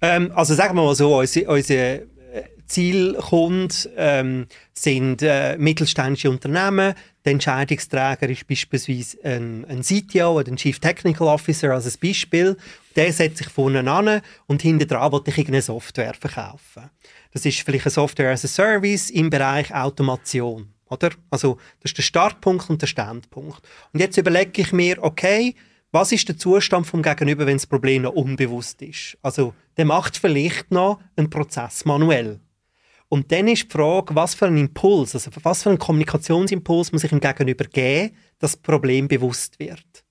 Ähm, 0.00 0.30
also 0.36 0.54
sagen 0.54 0.76
wir 0.76 0.84
mal 0.84 0.94
so, 0.94 1.18
unsere, 1.18 1.50
unsere 1.50 1.94
äh, 2.32 2.44
Zielkunden 2.64 3.76
ähm, 3.96 4.46
sind 4.72 5.20
äh, 5.22 5.58
mittelständische 5.58 6.30
Unternehmen. 6.30 6.94
Der 7.24 7.32
Entscheidungsträger 7.32 8.28
ist 8.28 8.46
beispielsweise 8.46 9.18
ein, 9.24 9.64
ein 9.64 9.82
CTO 9.82 10.38
oder 10.38 10.52
ein 10.52 10.58
Chief 10.58 10.78
Technical 10.78 11.26
Officer 11.26 11.72
als 11.72 11.92
ein 11.92 11.98
Beispiel. 12.00 12.56
Der 12.94 13.12
setzt 13.12 13.38
sich 13.38 13.48
vorne 13.48 13.90
an 13.90 14.20
und 14.46 14.62
hinten 14.62 14.86
dran 14.86 15.10
will 15.10 15.22
ich 15.26 15.38
irgendeine 15.38 15.62
Software 15.62 16.14
verkaufen. 16.14 16.88
Das 17.32 17.44
ist 17.44 17.62
vielleicht 17.62 17.86
eine 17.86 17.90
Software 17.90 18.30
as 18.30 18.44
a 18.44 18.48
Service 18.48 19.10
im 19.10 19.28
Bereich 19.28 19.74
Automation. 19.74 20.73
Oder? 20.94 21.10
Also, 21.30 21.58
das 21.80 21.90
ist 21.90 21.98
der 21.98 22.02
Startpunkt 22.02 22.70
und 22.70 22.80
der 22.80 22.86
Standpunkt. 22.86 23.60
Und 23.92 24.00
jetzt 24.00 24.16
überlege 24.16 24.62
ich 24.62 24.72
mir, 24.72 25.02
okay, 25.02 25.54
was 25.92 26.10
ist 26.10 26.28
der 26.28 26.36
Zustand 26.36 26.86
vom 26.86 27.02
Gegenüber, 27.02 27.46
wenn 27.46 27.56
das 27.56 27.66
Problem 27.66 28.02
noch 28.02 28.14
unbewusst 28.14 28.82
ist? 28.82 29.16
Also, 29.22 29.54
der 29.76 29.84
macht 29.84 30.16
vielleicht 30.16 30.70
noch 30.70 31.00
einen 31.16 31.30
Prozess 31.30 31.84
manuell. 31.84 32.40
Und 33.08 33.30
dann 33.30 33.46
ist 33.48 33.64
die 33.64 33.70
Frage, 33.70 34.14
was 34.14 34.34
für 34.34 34.46
einen 34.46 34.56
Impuls, 34.56 35.14
also 35.14 35.30
was 35.42 35.62
für 35.62 35.68
einen 35.68 35.78
Kommunikationsimpuls 35.78 36.90
muss 36.90 37.04
ich 37.04 37.10
dem 37.10 37.20
Gegenüber 37.20 37.64
geben, 37.66 38.16
dass 38.38 38.52
das 38.52 38.56
Problem 38.56 39.06
bewusst 39.06 39.58
wird. 39.58 40.04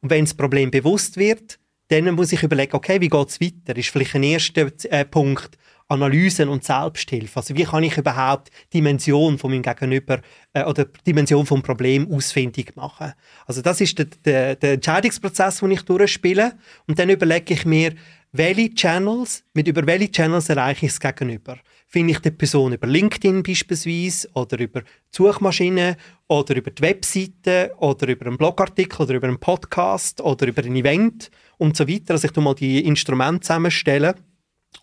Und 0.00 0.10
wenn 0.10 0.24
das 0.24 0.34
Problem 0.34 0.70
bewusst 0.70 1.16
wird, 1.16 1.58
dann 1.88 2.14
muss 2.14 2.32
ich 2.32 2.42
überlegen, 2.42 2.74
okay, 2.74 3.00
wie 3.00 3.08
geht 3.08 3.28
es 3.28 3.40
weiter? 3.40 3.76
Ist 3.76 3.88
vielleicht 3.88 4.14
ein 4.14 4.22
erster 4.22 4.70
äh, 4.90 5.04
Punkt, 5.04 5.58
Analysen 5.88 6.48
und 6.48 6.64
Selbsthilfe. 6.64 7.40
Also 7.40 7.56
wie 7.56 7.64
kann 7.64 7.82
ich 7.82 7.96
überhaupt 7.96 8.50
Dimension 8.72 9.38
von 9.38 9.50
meinem 9.50 9.62
Gegenüber 9.62 10.20
äh, 10.52 10.64
oder 10.64 10.84
Dimension 11.06 11.46
vom 11.46 11.62
Problem 11.62 12.10
ausfindig 12.12 12.76
machen? 12.76 13.14
Also 13.46 13.62
das 13.62 13.80
ist 13.80 13.98
der, 13.98 14.06
der, 14.24 14.56
der 14.56 14.72
Entscheidungsprozess, 14.74 15.60
den 15.60 15.70
ich 15.70 15.82
durchspiele 15.82 16.52
und 16.86 16.98
dann 16.98 17.08
überlege 17.08 17.54
ich 17.54 17.64
mir, 17.64 17.94
welche 18.32 18.74
Channels, 18.74 19.42
mit 19.54 19.68
über 19.68 19.86
welche 19.86 20.12
Channels 20.12 20.50
erreiche 20.50 20.84
ich 20.84 20.92
es 20.92 21.00
gegenüber? 21.00 21.56
Finde 21.86 22.12
ich 22.12 22.18
die 22.18 22.30
Person 22.30 22.74
über 22.74 22.86
LinkedIn 22.86 23.42
beispielsweise 23.42 24.28
oder 24.34 24.58
über 24.58 24.82
die 24.82 24.86
Suchmaschine 25.10 25.96
oder 26.26 26.54
über 26.54 26.70
die 26.70 26.82
Webseite 26.82 27.72
oder 27.78 28.06
über 28.08 28.26
einen 28.26 28.36
Blogartikel 28.36 29.00
oder 29.00 29.14
über 29.14 29.28
einen 29.28 29.40
Podcast 29.40 30.20
oder 30.20 30.46
über 30.46 30.62
ein 30.62 30.76
Event 30.76 31.30
und 31.56 31.74
so 31.74 31.88
weiter. 31.88 32.12
Also 32.14 32.28
ich 32.28 32.36
mal 32.36 32.54
die 32.54 32.84
Instrumente 32.84 33.40
zusammenstellen 33.40 34.14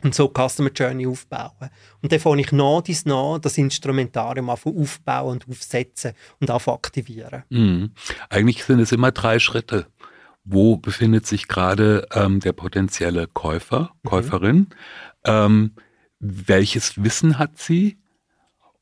und 0.04 0.16
so 0.16 0.32
Customer 0.32 0.72
Journey 0.72 1.08
aufbauen. 1.08 1.70
Und 2.02 2.12
dann 2.12 2.20
fange 2.20 2.42
ich 2.42 2.52
nach 2.52 2.82
dies 2.82 3.06
nach 3.06 3.40
das 3.40 3.58
Instrumentarium 3.58 4.50
aufbauen 4.50 5.34
und 5.34 5.50
aufsetzen 5.50 6.14
und 6.40 6.50
aktivieren. 6.50 7.44
Mhm. 7.50 7.92
Eigentlich 8.30 8.64
sind 8.64 8.80
es 8.80 8.92
immer 8.92 9.12
drei 9.12 9.40
Schritte. 9.40 9.88
Wo 10.44 10.78
befindet 10.78 11.26
sich 11.26 11.48
gerade 11.48 12.08
ähm, 12.14 12.40
der 12.40 12.54
potenzielle 12.54 13.28
Käufer, 13.28 13.92
mhm. 14.04 14.10
Käuferin? 14.10 14.56
Mhm. 14.56 14.68
Ähm, 15.26 15.72
welches 16.20 17.04
Wissen 17.04 17.40
hat 17.40 17.58
sie? 17.58 17.98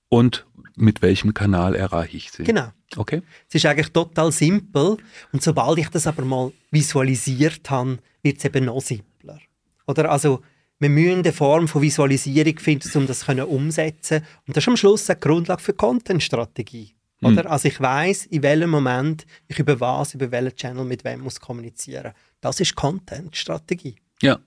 Und 0.10 0.46
mit 0.76 1.02
welchem 1.02 1.34
Kanal 1.34 1.76
erreiche 1.76 2.18
ich 2.18 2.32
sie? 2.32 2.44
Genau. 2.44 2.68
Okay. 2.96 3.22
Es 3.50 3.56
ist 3.56 3.66
eigentlich 3.66 3.92
total 3.92 4.32
simpel. 4.32 4.98
Und 5.32 5.42
sobald 5.42 5.80
ich 5.80 5.90
das 5.90 6.06
aber 6.06 6.24
mal 6.24 6.52
visualisiert 6.72 7.70
habe, 7.70 7.98
wird 8.22 8.38
es 8.38 8.46
eben 8.46 8.66
noch 8.66 8.82
simpler. 8.82 9.40
Oder 9.88 10.12
also 10.12 10.42
wir 10.80 10.90
müssen 10.90 11.20
eine 11.20 11.34
Form 11.34 11.68
von 11.68 11.82
Visualisierung 11.82 12.60
finden, 12.60 12.90
um 12.98 13.08
das 13.08 13.28
umsetzen 13.28 14.24
Und 14.48 14.58
das 14.58 14.64
ist 14.64 14.68
am 14.68 14.78
Schluss 14.78 15.10
eine 15.10 15.20
Grundlage 15.20 15.62
für 15.62 15.74
Content-Strategie. 15.74 16.94
Mhm. 17.22 17.40
Also 17.40 17.68
ich 17.68 17.80
weiß, 17.80 18.26
in 18.28 18.44
welchem 18.44 18.70
Moment 18.70 19.26
ich 19.48 19.60
über 19.60 19.80
was, 19.80 20.14
über 20.14 20.32
welchen 20.32 20.56
Channel 20.56 20.84
mit 20.84 21.04
wem 21.04 21.22
muss 21.22 21.40
kommunizieren. 21.40 22.14
Das 22.42 22.60
ist 22.60 22.76
Content-Strategie. 22.76 23.96
Ja. 24.22 24.40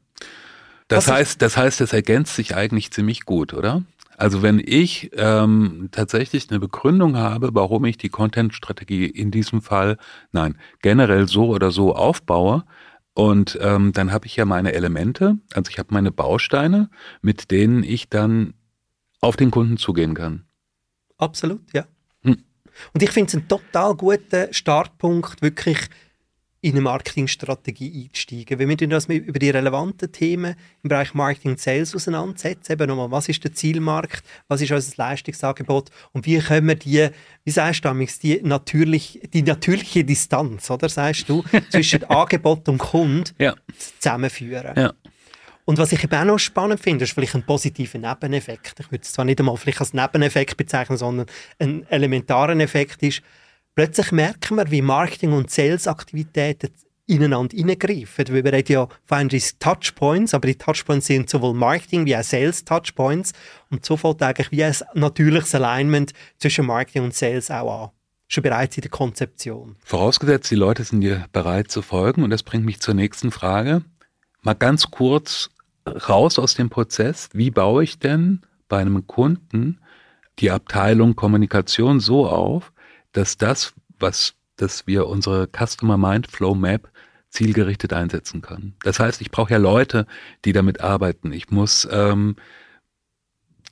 Das 0.89 1.09
heißt, 1.09 1.43
das 1.43 1.57
heißt, 1.57 1.81
es 1.81 1.93
ergänzt 1.93 2.37
sich 2.37 2.55
eigentlich 2.55 2.93
ziemlich 2.93 3.25
gut, 3.25 3.55
oder? 3.55 3.83
Also 4.17 4.43
wenn 4.43 4.63
ich 4.65 5.11
ähm, 5.15 5.89
tatsächlich 5.91 6.49
eine 6.51 6.61
Begründung 6.61 7.17
habe, 7.17 7.51
warum 7.53 7.85
ich 7.85 7.99
die 7.99 8.09
Content-Strategie 8.09 9.07
in 9.07 9.31
diesem 9.31 9.61
Fall, 9.61 9.99
nein, 10.33 10.57
generell 10.81 11.29
so 11.29 11.49
oder 11.49 11.71
so 11.71 11.95
aufbaue, 11.95 12.65
und 13.17 13.59
ähm, 13.63 13.93
dann 13.95 14.13
habe 14.13 14.27
ich 14.27 14.37
ja 14.37 14.45
meine 14.45 14.75
Elemente, 14.75 15.39
also 15.55 15.71
ich 15.71 15.79
habe 15.79 15.95
meine 15.95 16.13
Bausteine, 16.13 16.91
mit 17.23 17.51
denen 17.51 17.83
ich 17.83 18.11
dann 18.11 18.53
auf 19.23 19.37
den 19.37 19.51
Kunden 19.51 19.79
zugehen 19.79 20.13
kann. 20.13 20.45
Absolut, 21.17 21.63
ja. 21.73 21.87
Hm. 22.25 22.37
Und 22.93 23.03
ich 23.03 23.11
finde 23.11 23.29
es 23.29 23.35
ein 23.35 23.49
total 23.49 23.95
guter 23.95 24.53
Startpunkt, 24.53 25.41
wirklich 25.41 25.79
in 26.67 26.73
eine 26.73 26.81
Marketingstrategie 26.81 28.07
einzusteigen. 28.07 28.59
Wenn 28.59 28.69
wir 28.69 28.93
uns 28.93 29.07
über 29.07 29.39
die 29.39 29.51
relevanten 29.51 30.11
Themen 30.11 30.57
im 30.83 30.89
Bereich 30.89 31.15
Marketing 31.15 31.53
und 31.53 31.61
Sales 31.61 31.95
auseinandersetzen, 31.95 32.73
eben 32.73 32.89
nochmal, 32.89 33.13
was 33.13 33.29
ist 33.29 33.45
der 33.45 33.53
Zielmarkt, 33.53 34.25
was 34.49 34.61
ist 34.63 34.73
unser 34.73 34.93
Leistungsangebot 34.97 35.91
und 36.13 36.27
wie 36.27 36.41
können 36.41 36.67
wir 36.67 36.75
die, 36.75 37.09
wie 37.45 37.51
sagst 37.53 37.85
du 37.85 38.07
die, 38.21 38.41
natürlich, 38.43 39.21
die 39.33 39.43
natürliche 39.43 40.03
Distanz, 40.05 40.69
oder 40.69 40.89
sagst 40.89 41.29
du, 41.29 41.45
zwischen 41.71 42.03
Angebot 42.05 42.69
und 42.69 42.79
Kunden 42.79 43.33
ja. 43.39 43.55
zusammenführen. 44.01 44.75
Ja. 44.77 44.93
Und 45.67 45.79
was 45.79 45.93
ich 45.93 46.03
eben 46.03 46.15
auch 46.19 46.25
noch 46.25 46.39
spannend 46.39 46.81
finde, 46.81 47.05
ist 47.05 47.13
vielleicht 47.13 47.37
ein 47.37 47.47
positiver 47.47 47.99
Nebeneffekt. 47.99 48.81
Ich 48.81 48.91
würde 48.91 49.03
es 49.05 49.13
zwar 49.13 49.25
nicht 49.25 49.39
einmal 49.39 49.57
vielleicht 49.57 49.81
als 49.81 49.95
Nebeneffekt 49.95 50.57
bezeichnen, 50.57 50.99
sondern 50.99 51.27
ein 51.61 51.87
elementarer 51.91 52.59
Effekt 52.59 53.05
ist, 53.05 53.23
plötzlich 53.77 54.11
merken 54.11 54.57
wir, 54.57 54.71
wie 54.73 54.83
Marketing- 54.83 55.33
und 55.33 55.51
Sales-Aktivitäten 55.51 56.73
ineinander 57.07 57.57
hineingreifen. 57.57 58.27
Wir 58.35 58.45
reden 58.45 58.73
ja 58.73 58.89
von 59.05 59.29
Touchpoints, 59.29 60.35
aber 60.35 60.49
die 60.49 60.57
Touchpoints 60.57 61.07
sind 61.07 61.31
sowohl 61.31 61.55
Marketing 61.55 62.05
wie 62.05 62.17
auch 62.17 62.25
Sales-Touchpoints 62.25 63.33
und 63.71 63.85
so 63.85 63.97
fällt 63.97 64.23
eigentlich 64.23 64.51
wie 64.51 64.65
ein 64.65 64.75
natürliches 64.95 65.55
Alignment 65.55 66.13
zwischen 66.39 66.67
Marketing 66.67 67.05
und 67.05 67.15
Sales 67.15 67.49
auch 67.51 67.85
an. 67.85 67.91
Schon 68.29 68.43
bereits 68.43 68.77
in 68.77 68.81
der 68.81 68.91
Konzeption. 68.91 69.77
Vorausgesetzt, 69.85 70.51
die 70.51 70.57
Leute 70.57 70.83
sind 70.83 71.03
dir 71.03 71.27
bereit 71.33 71.71
zu 71.71 71.81
folgen 71.81 72.25
und 72.25 72.31
das 72.31 72.43
bringt 72.43 72.65
mich 72.65 72.81
zur 72.81 72.95
nächsten 72.95 73.31
Frage. 73.31 73.83
Mal 74.43 74.55
ganz 74.55 74.91
kurz 74.91 75.51
raus 75.87 76.41
aus 76.41 76.55
dem 76.55 76.69
Prozess. 76.69 77.29
Wie 77.35 77.53
baue 77.53 77.85
ich 77.85 78.01
denn 78.01 78.41
bei 78.69 78.79
einem 78.79 79.07
Kunden 79.07 79.79
die 80.41 80.51
Abteilung 80.51 81.15
Kommunikation 81.15 82.01
so 82.01 82.27
auf, 82.27 82.73
dass 83.17 83.37
das, 83.37 83.73
was 83.99 84.35
dass 84.57 84.87
wir 84.87 85.07
unsere 85.07 85.49
Customer 85.49 85.99
Mind 85.99 86.29
Flow 86.29 86.55
Map 86.55 86.89
zielgerichtet 87.29 87.93
einsetzen 87.93 88.41
können. 88.41 88.75
Das 88.83 88.99
heißt, 88.99 89.21
ich 89.21 89.31
brauche 89.31 89.53
ja 89.53 89.59
Leute, 89.59 90.07
die 90.45 90.53
damit 90.53 90.81
arbeiten. 90.81 91.33
Ich 91.33 91.51
muss 91.51 91.87
ähm, 91.91 92.37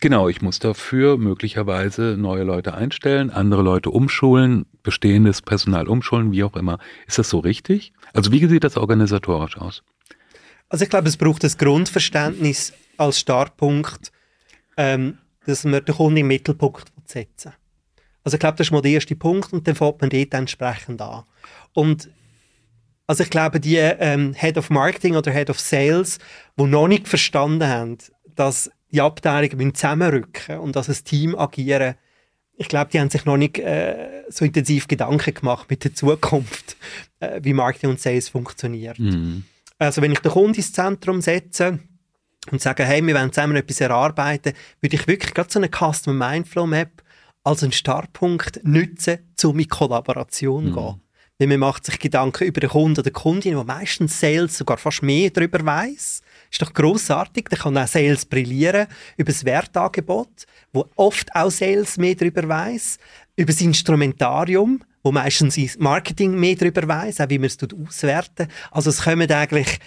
genau, 0.01 0.29
ich 0.29 0.43
muss 0.43 0.59
dafür 0.59 1.17
möglicherweise 1.17 2.17
neue 2.19 2.43
Leute 2.43 2.75
einstellen, 2.75 3.31
andere 3.31 3.63
Leute 3.63 3.91
umschulen, 3.91 4.67
bestehendes 4.83 5.41
Personal 5.41 5.89
umschulen, 5.89 6.33
wie 6.33 6.45
auch 6.45 6.57
immer. 6.57 6.79
Ist 7.07 7.19
das 7.19 7.31
so 7.31 7.39
richtig? 7.39 7.93
Also 8.13 8.31
wie 8.33 8.47
sieht 8.47 8.65
das 8.65 8.77
organisatorisch 8.77 9.57
aus? 9.57 9.83
Also 10.69 10.85
ich 10.85 10.91
glaube, 10.91 11.09
es 11.09 11.17
braucht 11.17 11.45
das 11.45 11.57
Grundverständnis 11.57 12.75
als 12.99 13.21
Startpunkt, 13.21 14.13
ähm, 14.77 15.19
dass 15.47 15.65
man 15.65 15.85
den 15.85 15.95
Kunden 15.95 16.19
im 16.19 16.27
Mittelpunkt 16.27 16.93
setzen 17.07 17.53
also 18.25 18.35
ich 18.37 18.41
glaube, 18.41 18.57
das 18.57 18.67
ist 18.67 18.71
mal 18.73 18.83
der 18.83 18.93
erste 18.93 19.15
Punkt 19.15 19.53
und 19.53 19.69
dann 19.69 19.75
fängt 19.75 20.01
man 20.01 20.11
dort 20.11 20.35
entsprechend 20.35 21.01
an. 21.01 21.25
Und 21.73 22.11
Also 23.07 23.23
ich 23.23 23.31
glaube, 23.31 23.61
die 23.61 23.77
ähm, 23.77 24.33
Head 24.35 24.57
of 24.57 24.71
Marketing 24.71 25.15
oder 25.15 25.31
Head 25.31 25.51
of 25.51 25.61
Sales, 25.61 26.19
die 26.59 26.65
noch 26.65 26.89
nicht 26.89 27.07
verstanden 27.07 27.69
haben, 27.69 27.99
dass 28.35 28.71
die 28.93 29.03
Abteilungen 29.03 29.75
zusammenrücken 29.75 30.59
und 30.59 30.75
dass 30.75 30.89
ein 30.89 31.05
Team 31.05 31.37
agieren 31.37 31.97
ich 32.57 32.69
glaube, 32.69 32.91
die 32.91 33.01
haben 33.01 33.11
sich 33.11 33.25
noch 33.25 33.37
nicht 33.37 33.59
äh, 33.59 34.23
so 34.29 34.45
intensiv 34.45 34.87
Gedanken 34.87 35.35
gemacht 35.35 35.69
mit 35.71 35.85
der 35.85 35.95
Zukunft, 35.95 36.77
äh, 37.21 37.41
wie 37.43 37.53
Marketing 37.53 37.91
und 37.91 38.01
Sales 38.01 38.29
funktioniert. 38.29 38.99
Mhm. 38.99 39.45
Also 39.79 40.03
wenn 40.03 40.13
ich 40.13 40.21
den 40.21 40.31
Kunden 40.31 40.55
ins 40.55 40.73
Zentrum 40.73 41.21
setze 41.21 41.81
und 42.51 42.61
sage, 42.61 42.85
hey, 42.85 43.05
wir 43.05 43.15
wollen 43.15 43.33
zusammen 43.33 43.57
etwas 43.57 43.81
erarbeiten, 43.81 44.53
würde 44.81 44.97
ich 44.97 45.07
wirklich 45.09 45.35
gerade 45.35 45.51
so 45.51 45.59
eine 45.59 45.69
Customer 45.69 46.31
Mindflow 46.31 46.67
Map 46.67 47.03
als 47.45 47.63
einen 47.63 47.73
Startpunkt 47.73 48.61
nutzen, 48.65 49.19
um 49.45 49.59
in 49.59 49.69
Kollaboration 49.69 50.65
zu 50.65 50.71
mhm. 50.71 50.75
gehen. 50.75 51.01
Weil 51.39 51.49
man 51.49 51.61
macht 51.61 51.85
sich 51.85 51.99
Gedanken 51.99 52.45
über 52.45 52.61
den 52.61 52.71
Kunden 52.71 52.93
oder 52.93 53.03
die 53.03 53.11
Kundin, 53.11 53.59
die 53.59 53.65
meistens 53.65 54.19
Sales 54.19 54.57
sogar 54.57 54.79
fast 54.79 55.03
mehr 55.03 55.31
darüber 55.31 55.65
weiß. 55.65 56.23
Ist 56.51 56.63
doch 56.63 56.73
grossartig. 56.73 57.49
Da 57.51 57.57
kann 57.57 57.77
auch 57.77 57.89
Sales 57.89 58.25
brillieren 58.25 58.87
über 59.17 59.33
das 59.33 59.45
Wertangebot, 59.45 60.47
wo 60.73 60.87
oft 60.95 61.35
auch 61.35 61.51
Sales 61.51 61.99
mehr 61.99 62.15
darüber 62.15 62.49
weiß, 62.49 62.99
über 63.37 63.53
das 63.53 63.61
Instrumentarium, 63.61 64.83
wo 65.03 65.11
meistens 65.11 65.57
das 65.57 65.77
Marketing 65.79 66.39
mehr 66.39 66.55
darüber 66.55 66.87
weiß, 66.87 67.21
auch 67.21 67.31
wie 67.31 67.39
man 67.39 67.47
es 67.47 67.59
auswerten. 67.63 68.47
Also 68.71 68.91
es 68.91 69.03
kommen 69.03 69.31
eigentlich 69.31 69.81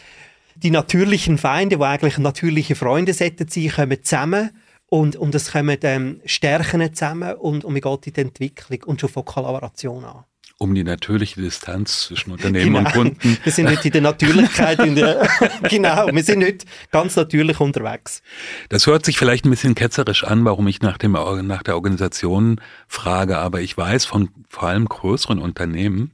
die 0.56 0.72
natürlichen 0.72 1.38
Feinde, 1.38 1.78
die 1.78 1.84
eigentlich 1.84 2.18
natürliche 2.18 2.76
Freunde 2.76 3.14
sollten 3.14 3.48
sein, 3.48 3.70
kommen 3.70 4.04
zusammen 4.04 4.52
und, 4.90 5.16
und 5.16 5.36
es 5.36 5.52
kommen 5.52 5.78
ähm, 5.84 6.22
Stärken 6.26 6.94
zusammen 6.94 7.36
und, 7.36 7.66
und 7.66 7.74
man 7.74 7.82
geht 7.82 8.08
in 8.08 8.14
die 8.14 8.22
Entwicklung 8.22 8.84
und 8.86 9.02
schon 9.02 9.10
von 9.10 9.26
Kollaboration 9.26 10.06
an 10.06 10.24
um 10.60 10.74
die 10.74 10.84
natürliche 10.84 11.40
Distanz 11.40 12.08
zwischen 12.08 12.32
Unternehmen 12.32 12.74
genau. 12.74 12.80
und 12.80 12.94
Kunden. 12.94 13.38
Wir 13.44 13.52
sind 13.52 13.70
nicht 13.70 13.86
in 13.86 13.92
der 13.92 14.02
Natürlichkeit, 14.02 14.80
in 14.80 14.96
der, 14.96 15.30
genau, 15.70 16.08
wir 16.12 16.24
sind 16.24 16.40
nicht 16.40 16.66
ganz 16.92 17.16
natürlich 17.16 17.60
unterwegs. 17.60 18.24
Das 18.70 18.88
hört 18.88 19.06
sich 19.06 19.20
vielleicht 19.20 19.46
ein 19.46 19.52
bisschen 19.52 19.76
ketzerisch 19.76 20.24
an, 20.24 20.46
warum 20.46 20.68
ich 20.68 20.82
nach, 20.82 20.98
dem, 20.98 21.12
nach 21.12 21.62
der 21.62 21.76
Organisation 21.76 22.60
frage, 22.88 23.38
aber 23.38 23.62
ich 23.62 23.78
weiß 23.78 24.06
von 24.06 24.30
vor 24.50 24.64
allem 24.70 24.86
größeren 24.86 25.38
Unternehmen, 25.38 26.12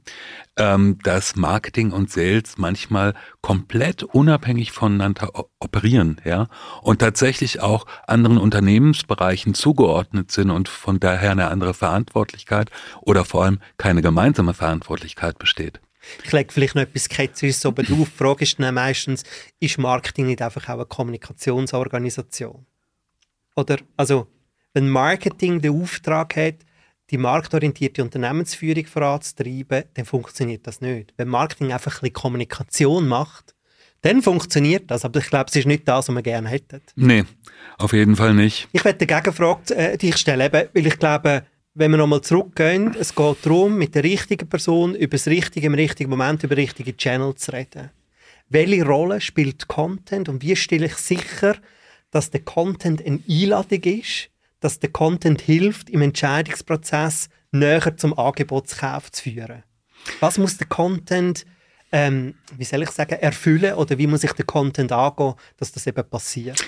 ähm, 0.56 0.98
dass 1.02 1.36
Marketing 1.36 1.90
und 1.90 2.10
Sales 2.10 2.58
manchmal 2.58 3.14
komplett 3.40 4.02
unabhängig 4.02 4.72
voneinander 4.72 5.30
operieren, 5.58 6.20
ja, 6.24 6.48
und 6.82 7.00
tatsächlich 7.00 7.60
auch 7.60 7.86
anderen 8.06 8.38
Unternehmensbereichen 8.38 9.54
zugeordnet 9.54 10.30
sind 10.30 10.50
und 10.50 10.68
von 10.68 11.00
daher 11.00 11.32
eine 11.32 11.48
andere 11.48 11.74
Verantwortlichkeit 11.74 12.70
oder 13.00 13.24
vor 13.24 13.44
allem 13.44 13.60
keine 13.78 14.02
gemeinsame 14.02 14.54
Verantwortlichkeit 14.54 15.38
besteht. 15.38 15.80
Ich 16.22 16.32
lege 16.32 16.52
vielleicht 16.52 16.74
noch 16.74 16.82
etwas 16.82 17.04
Skeptisches 17.04 17.64
oben 17.64 17.84
drauf. 17.86 18.08
Die 18.10 18.16
Frage 18.16 18.42
ist 18.44 18.60
dann 18.60 18.74
meistens, 18.74 19.24
ist 19.58 19.78
Marketing 19.78 20.26
nicht 20.26 20.42
einfach 20.42 20.68
auch 20.68 20.74
eine 20.74 20.86
Kommunikationsorganisation? 20.86 22.66
Oder, 23.56 23.78
also, 23.96 24.26
wenn 24.74 24.88
Marketing 24.88 25.60
den 25.60 25.80
Auftrag 25.80 26.36
hat, 26.36 26.56
die 27.10 27.18
marktorientierte 27.18 28.02
Unternehmensführung 28.02 28.86
voranzutreiben, 28.86 29.84
dann 29.94 30.04
funktioniert 30.04 30.66
das 30.66 30.80
nicht. 30.80 31.12
Wenn 31.16 31.28
Marketing 31.28 31.72
einfach 31.72 31.92
ein 31.92 32.00
bisschen 32.00 32.12
Kommunikation 32.14 33.06
macht, 33.06 33.54
dann 34.00 34.22
funktioniert 34.22 34.90
das. 34.90 35.04
Aber 35.04 35.20
ich 35.20 35.26
glaube, 35.26 35.46
es 35.48 35.56
ist 35.56 35.66
nicht 35.66 35.88
das, 35.88 36.08
was 36.08 36.14
wir 36.14 36.22
gerne 36.22 36.48
hätten. 36.48 36.82
Nee, 36.94 37.24
auf 37.78 37.92
jeden 37.92 38.16
Fall 38.16 38.34
nicht. 38.34 38.68
Ich 38.72 38.84
werde 38.84 38.98
eine 38.98 39.22
Gegenfrage 39.22 39.74
äh, 39.74 39.96
dich 39.96 40.16
stellen, 40.16 40.52
weil 40.52 40.70
ich 40.74 40.98
glaube, 40.98 41.44
wenn 41.74 41.90
wir 41.90 41.98
nochmal 41.98 42.20
zurückgehen, 42.20 42.94
es 42.98 43.14
geht 43.14 43.36
darum, 43.44 43.76
mit 43.76 43.94
der 43.94 44.04
richtigen 44.04 44.48
Person 44.48 44.94
über 44.94 45.16
das 45.16 45.26
Richtige 45.26 45.66
im 45.66 45.74
richtigen 45.74 46.10
Moment 46.10 46.44
über 46.44 46.56
richtige 46.56 46.96
Channel 46.96 47.34
zu 47.34 47.52
reden. 47.52 47.90
Welche 48.48 48.84
Rolle 48.84 49.20
spielt 49.20 49.66
Content 49.68 50.28
und 50.28 50.42
wie 50.42 50.54
stelle 50.54 50.86
ich 50.86 50.96
sicher, 50.96 51.56
dass 52.10 52.30
der 52.30 52.42
Content 52.42 53.04
eine 53.04 53.20
Einladung 53.28 53.82
ist, 53.82 54.30
dass 54.64 54.80
der 54.80 54.88
Content 54.88 55.42
hilft, 55.42 55.90
im 55.90 56.00
Entscheidungsprozess 56.00 57.28
näher 57.52 57.98
zum 57.98 58.18
Angebotskauf 58.18 59.12
zu 59.12 59.24
führen. 59.24 59.62
Was 60.20 60.38
muss 60.38 60.56
der 60.56 60.66
Content, 60.66 61.44
ähm, 61.92 62.36
wie 62.56 62.64
soll 62.64 62.82
ich 62.82 62.90
sagen, 62.90 63.18
erfüllen 63.20 63.74
oder 63.74 63.98
wie 63.98 64.06
muss 64.06 64.24
ich 64.24 64.32
den 64.32 64.46
Content 64.46 64.90
angehen, 64.90 65.34
dass 65.58 65.70
das 65.70 65.86
eben 65.86 66.08
passiert? 66.08 66.64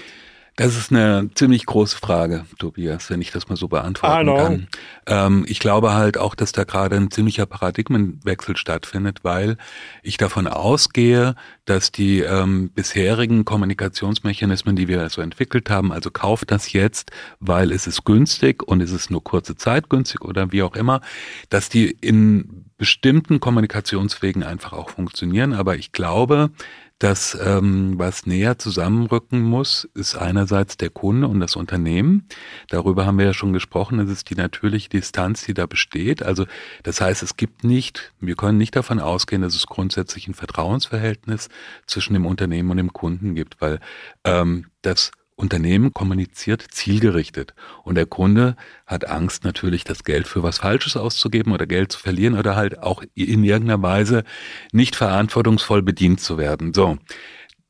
Das 0.57 0.75
ist 0.75 0.91
eine 0.91 1.29
ziemlich 1.35 1.67
große 1.67 1.99
Frage, 1.99 2.47
Tobias, 2.59 3.11
wenn 3.11 3.21
ich 3.21 3.31
das 3.31 3.51
mal 3.51 3.57
so 3.57 3.69
beantworten 3.69 4.15
Hallo. 4.15 4.37
kann. 4.37 4.69
Ähm, 5.07 5.45
ich 5.47 5.61
glaube 5.61 5.93
halt 5.93 6.17
auch, 6.17 6.35
dass 6.35 6.53
da 6.53 6.65
gerade 6.65 6.97
ein 6.97 7.11
ziemlicher 7.11 7.45
Paradigmenwechsel 7.45 8.57
stattfindet, 8.57 9.19
weil 9.23 9.59
ich 10.03 10.17
davon 10.17 10.47
ausgehe, 10.47 11.35
dass 11.67 11.93
die 11.93 12.21
ähm, 12.21 12.71
bisherigen 12.71 13.45
Kommunikationsmechanismen, 13.45 14.77
die 14.77 14.89
wir 14.89 15.11
so 15.11 15.21
entwickelt 15.21 15.69
haben, 15.69 15.93
also 15.93 16.11
kauft 16.11 16.51
das 16.51 16.73
jetzt, 16.73 17.11
weil 17.39 17.71
es 17.71 17.87
ist 17.87 18.05
günstig 18.05 18.63
und 18.63 18.81
es 18.81 18.93
ist 18.93 19.11
nur 19.11 19.23
kurze 19.23 19.57
Zeit 19.57 19.91
günstig 19.91 20.23
oder 20.23 20.53
wie 20.53 20.63
auch 20.63 20.75
immer, 20.75 21.03
dass 21.51 21.69
die 21.69 21.91
in 21.91 22.65
bestimmten 22.79 23.41
Kommunikationswegen 23.41 24.43
einfach 24.43 24.73
auch 24.73 24.91
funktionieren. 24.91 25.53
Aber 25.53 25.77
ich 25.77 25.93
glaube, 25.93 26.51
dass 26.99 27.37
ähm, 27.45 27.99
was 27.99 28.27
näher 28.27 28.59
zusammenrücken 28.59 29.43
muss, 29.43 29.89
ist 29.95 30.17
einerseits 30.17 30.79
der 30.79 30.89
Kunde 30.89 31.29
und 31.29 31.41
das 31.41 31.55
Unternehmen. 31.55 32.27
Darüber 32.71 33.05
haben 33.05 33.19
wir 33.19 33.27
ja 33.27 33.35
schon 33.35 33.53
gesprochen. 33.53 33.99
Es 33.99 34.11
ist 34.11 34.31
die 34.31 34.35
natürliche 34.35 34.89
Distanz, 34.89 35.45
die 35.45 35.53
da 35.53 35.67
besteht. 35.67 36.23
Also 36.23 36.47
das 36.85 37.01
heißt, 37.01 37.23
es 37.23 37.37
gibt 37.37 37.65
nicht, 37.65 38.13
wir 38.21 38.35
können 38.35 38.57
nicht 38.57 38.77
davon 38.77 38.99
ausgehen, 38.99 39.43
dass 39.43 39.55
es 39.55 39.67
grundsätzlich 39.67 40.27
ein 40.27 40.35
Vertrauensverhältnis 40.35 41.49
zwischen 41.87 42.15
dem 42.15 42.25
Unternehmen 42.25 42.71
und 42.71 42.79
dem 42.79 42.93
Kunden 42.93 43.35
gibt, 43.35 43.61
weil 43.61 43.81
ähm, 44.25 44.67
das 44.81 45.11
Unternehmen 45.37 45.93
kommuniziert 45.93 46.65
zielgerichtet. 46.71 47.55
Und 47.85 47.95
der 47.95 48.07
Kunde 48.07 48.57
hat 48.87 49.07
Angst 49.07 49.45
natürlich, 49.45 49.85
das 49.85 50.03
Geld 50.03 50.27
für 50.27 50.43
was 50.43 50.59
Falsches 50.59 50.97
auszugeben 50.97 51.53
oder 51.53 51.67
Geld 51.67 51.93
zu 51.93 51.99
verlieren 52.01 52.39
oder 52.39 52.57
halt 52.57 52.83
auch 52.83 53.03
in 53.15 53.45
irgendeiner 53.45 53.83
Weise 53.83 54.25
nicht 54.73 54.97
verantwortungsvoll 54.97 55.83
bedient 55.83 56.21
zu 56.21 56.39
werden. 56.39 56.73
So, 56.73 56.99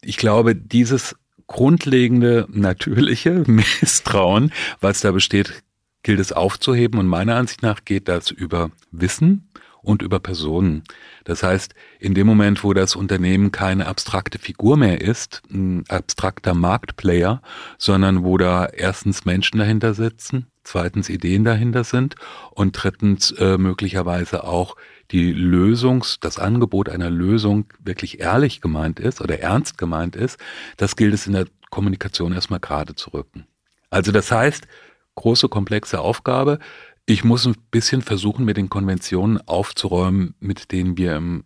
ich 0.00 0.16
glaube, 0.16 0.54
dieses 0.54 1.16
grundlegende 1.48 2.46
natürliche 2.48 3.42
Misstrauen, 3.46 4.52
was 4.80 5.00
da 5.00 5.10
besteht, 5.10 5.62
gilt 6.02 6.20
es 6.20 6.32
aufzuheben. 6.32 7.00
Und 7.00 7.08
meiner 7.08 7.34
Ansicht 7.34 7.62
nach 7.62 7.84
geht 7.84 8.06
das 8.06 8.30
über 8.30 8.70
Wissen 8.92 9.48
und 9.82 10.02
über 10.02 10.18
Personen. 10.18 10.82
Das 11.24 11.42
heißt, 11.42 11.74
in 11.98 12.14
dem 12.14 12.26
Moment, 12.26 12.64
wo 12.64 12.74
das 12.74 12.96
Unternehmen 12.96 13.52
keine 13.52 13.86
abstrakte 13.86 14.38
Figur 14.38 14.76
mehr 14.76 15.00
ist, 15.00 15.42
ein 15.50 15.84
abstrakter 15.88 16.54
Marktplayer, 16.54 17.42
sondern 17.78 18.24
wo 18.24 18.38
da 18.38 18.66
erstens 18.66 19.24
Menschen 19.24 19.58
dahinter 19.58 19.94
sitzen, 19.94 20.46
zweitens 20.64 21.08
Ideen 21.08 21.44
dahinter 21.44 21.84
sind 21.84 22.16
und 22.50 22.72
drittens 22.72 23.30
äh, 23.32 23.58
möglicherweise 23.58 24.44
auch 24.44 24.76
die 25.10 25.32
Lösungs, 25.32 26.18
das 26.20 26.38
Angebot 26.38 26.88
einer 26.88 27.10
Lösung 27.10 27.66
wirklich 27.82 28.20
ehrlich 28.20 28.60
gemeint 28.60 28.98
ist 28.98 29.20
oder 29.20 29.38
ernst 29.38 29.78
gemeint 29.78 30.16
ist, 30.16 30.38
das 30.76 30.96
gilt 30.96 31.14
es 31.14 31.26
in 31.26 31.34
der 31.34 31.46
Kommunikation 31.70 32.32
erstmal 32.32 32.60
gerade 32.60 32.94
zu 32.94 33.10
rücken. 33.10 33.46
Also 33.90 34.10
das 34.10 34.30
heißt, 34.32 34.66
große 35.14 35.48
komplexe 35.48 36.00
Aufgabe, 36.00 36.58
ich 37.06 37.22
muss 37.22 37.46
ein 37.46 37.54
bisschen 37.70 38.02
versuchen, 38.02 38.44
mit 38.44 38.56
den 38.56 38.68
Konventionen 38.68 39.40
aufzuräumen, 39.46 40.34
mit 40.40 40.72
denen 40.72 40.98
wir 40.98 41.16
im, 41.16 41.44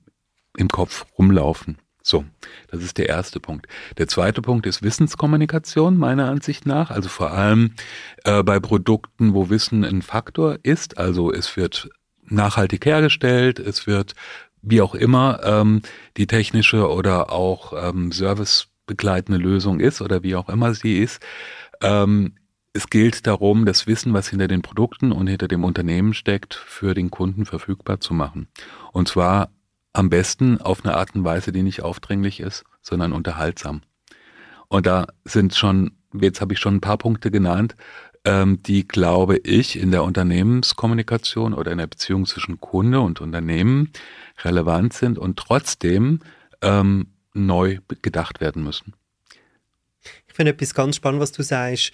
im 0.57 0.69
Kopf 0.69 1.05
rumlaufen. 1.19 1.79
So, 2.03 2.25
das 2.69 2.83
ist 2.83 2.97
der 2.97 3.11
erste 3.11 3.41
Punkt. 3.41 3.67
Der 3.99 4.09
zweite 4.09 4.41
Punkt 4.41 4.67
ist 4.67 4.83
Wissenskommunikation, 4.83 5.99
meiner 5.99 6.31
Ansicht 6.31 6.65
nach. 6.65 6.91
Also 6.91 7.11
vor 7.11 7.33
allem 7.33 7.75
äh, 8.25 8.43
bei 8.43 8.59
Produkten, 8.59 9.35
wo 9.35 9.51
Wissen 9.51 9.85
ein 9.85 10.01
Faktor 10.01 10.59
ist. 10.63 10.97
Also 10.97 11.31
es 11.31 11.57
wird 11.59 11.91
nachhaltig 12.25 12.87
hergestellt, 12.87 13.59
es 13.59 13.87
wird 13.87 14.15
wie 14.63 14.81
auch 14.81 14.95
immer 14.95 15.41
ähm, 15.45 15.83
die 16.17 16.27
technische 16.27 16.89
oder 16.89 17.31
auch 17.33 17.75
ähm, 17.77 18.13
servicebegleitende 18.13 19.41
Lösung 19.41 19.79
ist 19.79 20.01
oder 20.01 20.23
wie 20.23 20.37
auch 20.37 20.49
immer 20.49 20.73
sie 20.75 20.99
ist. 20.99 21.23
Ähm, 21.83 22.35
es 22.73 22.89
gilt 22.89 23.27
darum, 23.27 23.67
das 23.67 23.87
Wissen, 23.87 24.13
was 24.13 24.29
hinter 24.29 24.49
den 24.49 24.63
Produkten 24.63 25.13
und 25.13 25.27
hinter 25.27 25.49
dem 25.49 25.65
Unternehmen 25.65 26.15
steckt, 26.15 26.55
für 26.55 26.95
den 26.95 27.11
Kunden 27.11 27.45
verfügbar 27.47 28.01
zu 28.01 28.15
machen. 28.15 28.49
Und 28.93 29.09
zwar 29.09 29.51
am 29.93 30.09
besten 30.09 30.61
auf 30.61 30.85
eine 30.85 30.97
Art 30.97 31.15
und 31.15 31.25
Weise, 31.25 31.51
die 31.51 31.63
nicht 31.63 31.83
aufdringlich 31.83 32.41
ist, 32.41 32.65
sondern 32.81 33.13
unterhaltsam. 33.13 33.83
Und 34.69 34.87
da 34.87 35.09
sind 35.25 35.55
schon, 35.55 35.93
jetzt 36.15 36.41
habe 36.41 36.53
ich 36.53 36.61
schon 36.61 36.77
ein 36.77 36.81
paar 36.81 36.99
Punkte 36.99 37.33
genannt, 37.33 37.75
ähm, 38.25 38.63
die, 38.63 38.87
glaube 38.87 39.39
ich, 39.39 39.77
in 39.77 39.91
der 39.91 40.05
Unternehmenskommunikation 40.05 41.55
oder 41.55 41.73
in 41.73 41.79
der 41.79 41.89
Beziehung 41.89 42.27
zwischen 42.27 42.61
Kunde 42.61 43.01
und 43.01 43.21
Unternehmen 43.21 43.91
relevant 44.45 44.93
sind 44.93 45.19
und 45.19 45.39
trotzdem 45.39 46.21
ähm, 46.63 47.09
neu 47.33 47.79
gedacht 48.03 48.41
werden 48.41 48.63
müssen. 48.63 48.95
Ich 50.29 50.35
finde 50.35 50.53
etwas 50.53 50.75
ganz 50.75 50.97
spannend, 50.97 51.21
was 51.21 51.33
du 51.33 51.43
sagst 51.43 51.93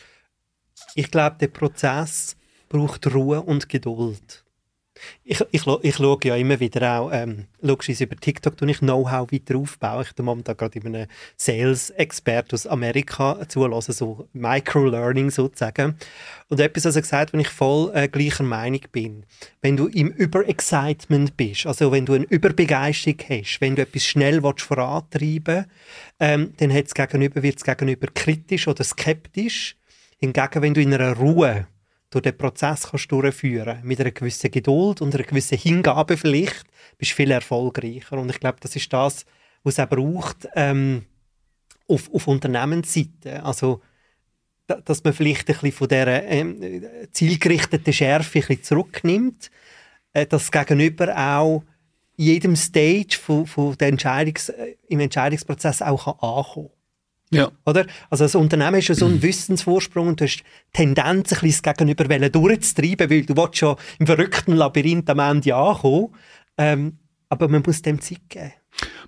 ich 0.96 1.10
glaube, 1.10 1.36
der 1.38 1.48
Prozess 1.48 2.36
braucht 2.68 3.06
Ruhe 3.12 3.42
und 3.42 3.68
Geduld. 3.68 4.44
Ich, 5.24 5.44
ich, 5.50 5.66
ich 5.82 5.96
schaue 5.96 6.18
ja 6.24 6.36
immer 6.36 6.58
wieder 6.58 6.98
auch, 6.98 7.10
ähm, 7.12 7.44
logischerweise 7.60 8.04
über 8.04 8.16
TikTok 8.16 8.56
tue 8.56 8.70
ich 8.70 8.78
Know-how 8.78 9.30
weiter 9.30 9.56
aufbauen. 9.56 10.04
Ich 10.06 10.14
tue 10.14 10.24
momentan 10.24 10.56
gerade 10.56 10.80
einen 10.82 11.06
Sales-Expert 11.36 12.54
aus 12.54 12.66
Amerika 12.66 13.46
zulassen, 13.46 13.92
so 13.92 14.26
Micro-Learning 14.32 15.30
sozusagen. 15.30 15.96
Und 16.48 16.60
etwas, 16.60 16.86
was 16.86 16.96
er 16.96 17.02
gesagt 17.02 17.34
wenn 17.34 17.40
ich 17.40 17.48
voll 17.48 17.90
äh, 17.94 18.08
gleicher 18.08 18.44
Meinung 18.44 18.80
bin. 18.90 19.26
Wenn 19.60 19.76
du 19.76 19.88
im 19.88 20.08
Überexcitement 20.08 21.36
bist, 21.36 21.66
also 21.66 21.92
wenn 21.92 22.06
du 22.06 22.14
eine 22.14 22.24
Überbegeisterung 22.24 23.18
hast, 23.28 23.60
wenn 23.60 23.76
du 23.76 23.82
etwas 23.82 24.04
schnell 24.04 24.42
willst, 24.42 24.62
vorantreiben 24.62 25.66
ähm, 26.18 26.54
dann 26.56 26.72
wird 26.72 26.86
es 26.86 26.94
gegenüber, 26.94 27.42
gegenüber 27.42 28.06
kritisch 28.14 28.66
oder 28.66 28.82
skeptisch. 28.82 29.76
Hingegen, 30.18 30.62
wenn 30.62 30.74
du 30.74 30.80
in 30.80 30.94
einer 30.94 31.14
Ruhe 31.14 31.66
durch 32.10 32.22
den 32.22 32.36
Prozess 32.36 32.88
kannst 32.90 33.10
durchführen 33.10 33.80
mit 33.82 34.00
einer 34.00 34.12
gewissen 34.12 34.50
Geduld 34.50 35.00
und 35.02 35.14
einer 35.14 35.24
gewissen 35.24 35.58
Hingabe 35.58 36.16
vielleicht, 36.16 36.64
bist 36.98 37.12
du 37.12 37.16
viel 37.16 37.30
erfolgreicher. 37.30 38.18
Und 38.18 38.30
ich 38.30 38.40
glaube, 38.40 38.58
das 38.60 38.76
ist 38.76 38.92
das, 38.92 39.26
was 39.62 39.74
es 39.74 39.80
auch 39.80 39.88
braucht 39.88 40.48
ähm, 40.54 41.04
auf, 41.88 42.12
auf 42.12 42.28
Unternehmensseite. 42.28 43.42
Also, 43.44 43.82
dass 44.66 45.04
man 45.04 45.12
vielleicht 45.12 45.48
ein 45.48 45.54
bisschen 45.54 45.72
von 45.72 45.88
dieser 45.88 46.24
ähm, 46.24 46.82
zielgerichteten 47.12 47.92
Schärfe 47.92 48.38
ein 48.38 48.46
bisschen 48.46 48.62
zurücknimmt, 48.62 49.50
äh, 50.12 50.26
dass 50.26 50.50
Gegenüber 50.50 51.16
auch 51.16 51.62
in 52.16 52.24
jedem 52.24 52.56
Stage 52.56 53.18
von, 53.20 53.46
von 53.46 53.76
der 53.76 53.92
Entscheidungs-, 53.92 54.50
äh, 54.50 54.76
im 54.88 55.00
Entscheidungsprozess 55.00 55.82
auch 55.82 56.06
ankommen 56.06 56.68
kann. 56.68 56.75
Ja. 57.30 57.50
Oder? 57.64 57.86
Also 58.08 58.24
das 58.24 58.34
Unternehmen 58.34 58.76
ist 58.76 58.88
ja 58.88 58.94
so 58.94 59.06
ein 59.06 59.20
Wissensvorsprung 59.20 60.08
und 60.08 60.20
du 60.20 60.24
hast 60.24 60.42
Tendenz, 60.72 61.32
ein 61.32 61.40
bisschen 61.40 61.62
das 61.62 61.76
Gegenüber 61.76 62.28
durchzutreiben, 62.28 63.10
weil 63.10 63.22
du 63.22 63.36
willst 63.36 63.56
schon 63.56 63.76
im 63.98 64.06
verrückten 64.06 64.54
Labyrinth 64.54 65.10
am 65.10 65.18
Ende 65.18 65.54
ankommen. 65.54 66.14
Ähm, 66.56 66.98
aber 67.28 67.48
man 67.48 67.62
muss 67.66 67.82
dem 67.82 68.00
Zeit 68.00 68.20
geben. 68.28 68.52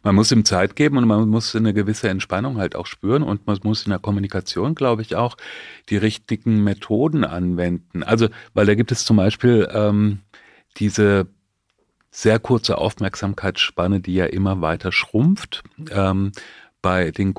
Man 0.02 0.14
muss 0.14 0.32
ihm 0.32 0.44
Zeit 0.44 0.76
geben 0.76 0.96
und 0.96 1.06
man 1.06 1.28
muss 1.28 1.54
eine 1.54 1.74
gewisse 1.74 2.08
Entspannung 2.08 2.56
halt 2.58 2.74
auch 2.74 2.86
spüren 2.86 3.22
und 3.22 3.46
man 3.46 3.58
muss 3.62 3.84
in 3.84 3.90
der 3.90 3.98
Kommunikation, 3.98 4.74
glaube 4.74 5.02
ich, 5.02 5.14
auch 5.14 5.36
die 5.90 5.96
richtigen 5.96 6.64
Methoden 6.64 7.24
anwenden. 7.24 8.02
Also, 8.02 8.28
weil 8.54 8.66
da 8.66 8.74
gibt 8.74 8.92
es 8.92 9.04
zum 9.04 9.18
Beispiel 9.18 9.68
ähm, 9.72 10.20
diese 10.78 11.26
sehr 12.10 12.38
kurze 12.38 12.78
Aufmerksamkeitsspanne, 12.78 14.00
die 14.00 14.14
ja 14.14 14.24
immer 14.24 14.60
weiter 14.60 14.90
schrumpft. 14.90 15.62
Ähm, 15.90 16.32
bei 16.88 17.10
den, 17.10 17.34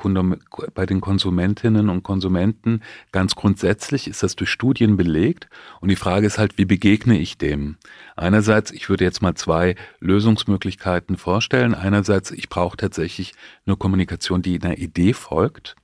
bei 0.74 0.86
den 0.86 1.00
Konsumentinnen 1.00 1.88
und 1.88 2.04
Konsumenten 2.04 2.82
ganz 3.10 3.34
grundsätzlich 3.34 4.06
ist 4.06 4.22
das 4.22 4.36
durch 4.36 4.48
Studien 4.48 4.96
belegt. 4.96 5.48
Und 5.80 5.88
die 5.88 5.96
Frage 5.96 6.28
ist 6.28 6.38
halt, 6.38 6.56
wie 6.56 6.66
begegne 6.66 7.18
ich 7.18 7.36
dem? 7.36 7.76
Einerseits, 8.14 8.70
ich 8.70 8.88
würde 8.88 9.02
jetzt 9.02 9.22
mal 9.22 9.34
zwei 9.34 9.74
Lösungsmöglichkeiten 9.98 11.16
vorstellen. 11.16 11.74
Einerseits, 11.74 12.30
ich 12.30 12.48
brauche 12.48 12.76
tatsächlich 12.76 13.32
eine 13.66 13.74
Kommunikation, 13.74 14.40
die 14.40 14.62
einer 14.62 14.78
Idee 14.78 15.14
folgt, 15.14 15.74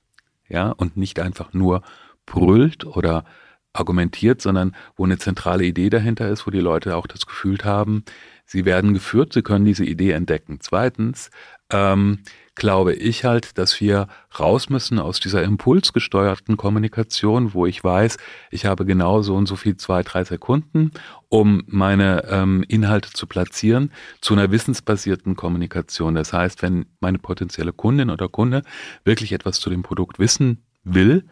ja, 0.47 0.69
und 0.69 0.95
nicht 0.95 1.19
einfach 1.19 1.51
nur 1.51 1.81
brüllt 2.25 2.85
oder 2.85 3.25
argumentiert, 3.73 4.41
sondern 4.41 4.77
wo 4.95 5.03
eine 5.03 5.17
zentrale 5.17 5.65
Idee 5.65 5.89
dahinter 5.89 6.29
ist, 6.29 6.47
wo 6.47 6.51
die 6.51 6.61
Leute 6.61 6.95
auch 6.95 7.05
das 7.05 7.25
Gefühl 7.25 7.57
haben, 7.65 8.05
sie 8.45 8.63
werden 8.63 8.93
geführt, 8.93 9.33
sie 9.33 9.41
können 9.41 9.65
diese 9.65 9.83
Idee 9.83 10.11
entdecken. 10.11 10.59
Zweitens, 10.61 11.31
ähm, 11.69 12.19
glaube 12.57 12.93
ich 12.93 13.23
halt, 13.23 13.57
dass 13.57 13.79
wir 13.79 14.07
raus 14.37 14.69
müssen 14.69 14.99
aus 14.99 15.19
dieser 15.19 15.43
impulsgesteuerten 15.43 16.57
Kommunikation, 16.57 17.53
wo 17.53 17.65
ich 17.65 17.83
weiß, 17.83 18.17
ich 18.51 18.65
habe 18.65 18.85
genau 18.85 19.21
so 19.21 19.35
und 19.35 19.45
so 19.45 19.55
viel 19.55 19.77
zwei, 19.77 20.03
drei 20.03 20.23
Sekunden, 20.25 20.91
um 21.29 21.63
meine 21.67 22.25
ähm, 22.29 22.65
Inhalte 22.67 23.11
zu 23.13 23.27
platzieren, 23.27 23.91
zu 24.21 24.33
einer 24.33 24.51
wissensbasierten 24.51 25.35
Kommunikation. 25.35 26.15
Das 26.15 26.33
heißt, 26.33 26.61
wenn 26.61 26.87
meine 26.99 27.19
potenzielle 27.19 27.73
Kundin 27.73 28.09
oder 28.09 28.27
Kunde 28.27 28.63
wirklich 29.05 29.31
etwas 29.31 29.59
zu 29.59 29.69
dem 29.69 29.83
Produkt 29.83 30.19
wissen 30.19 30.63
will, 30.83 31.25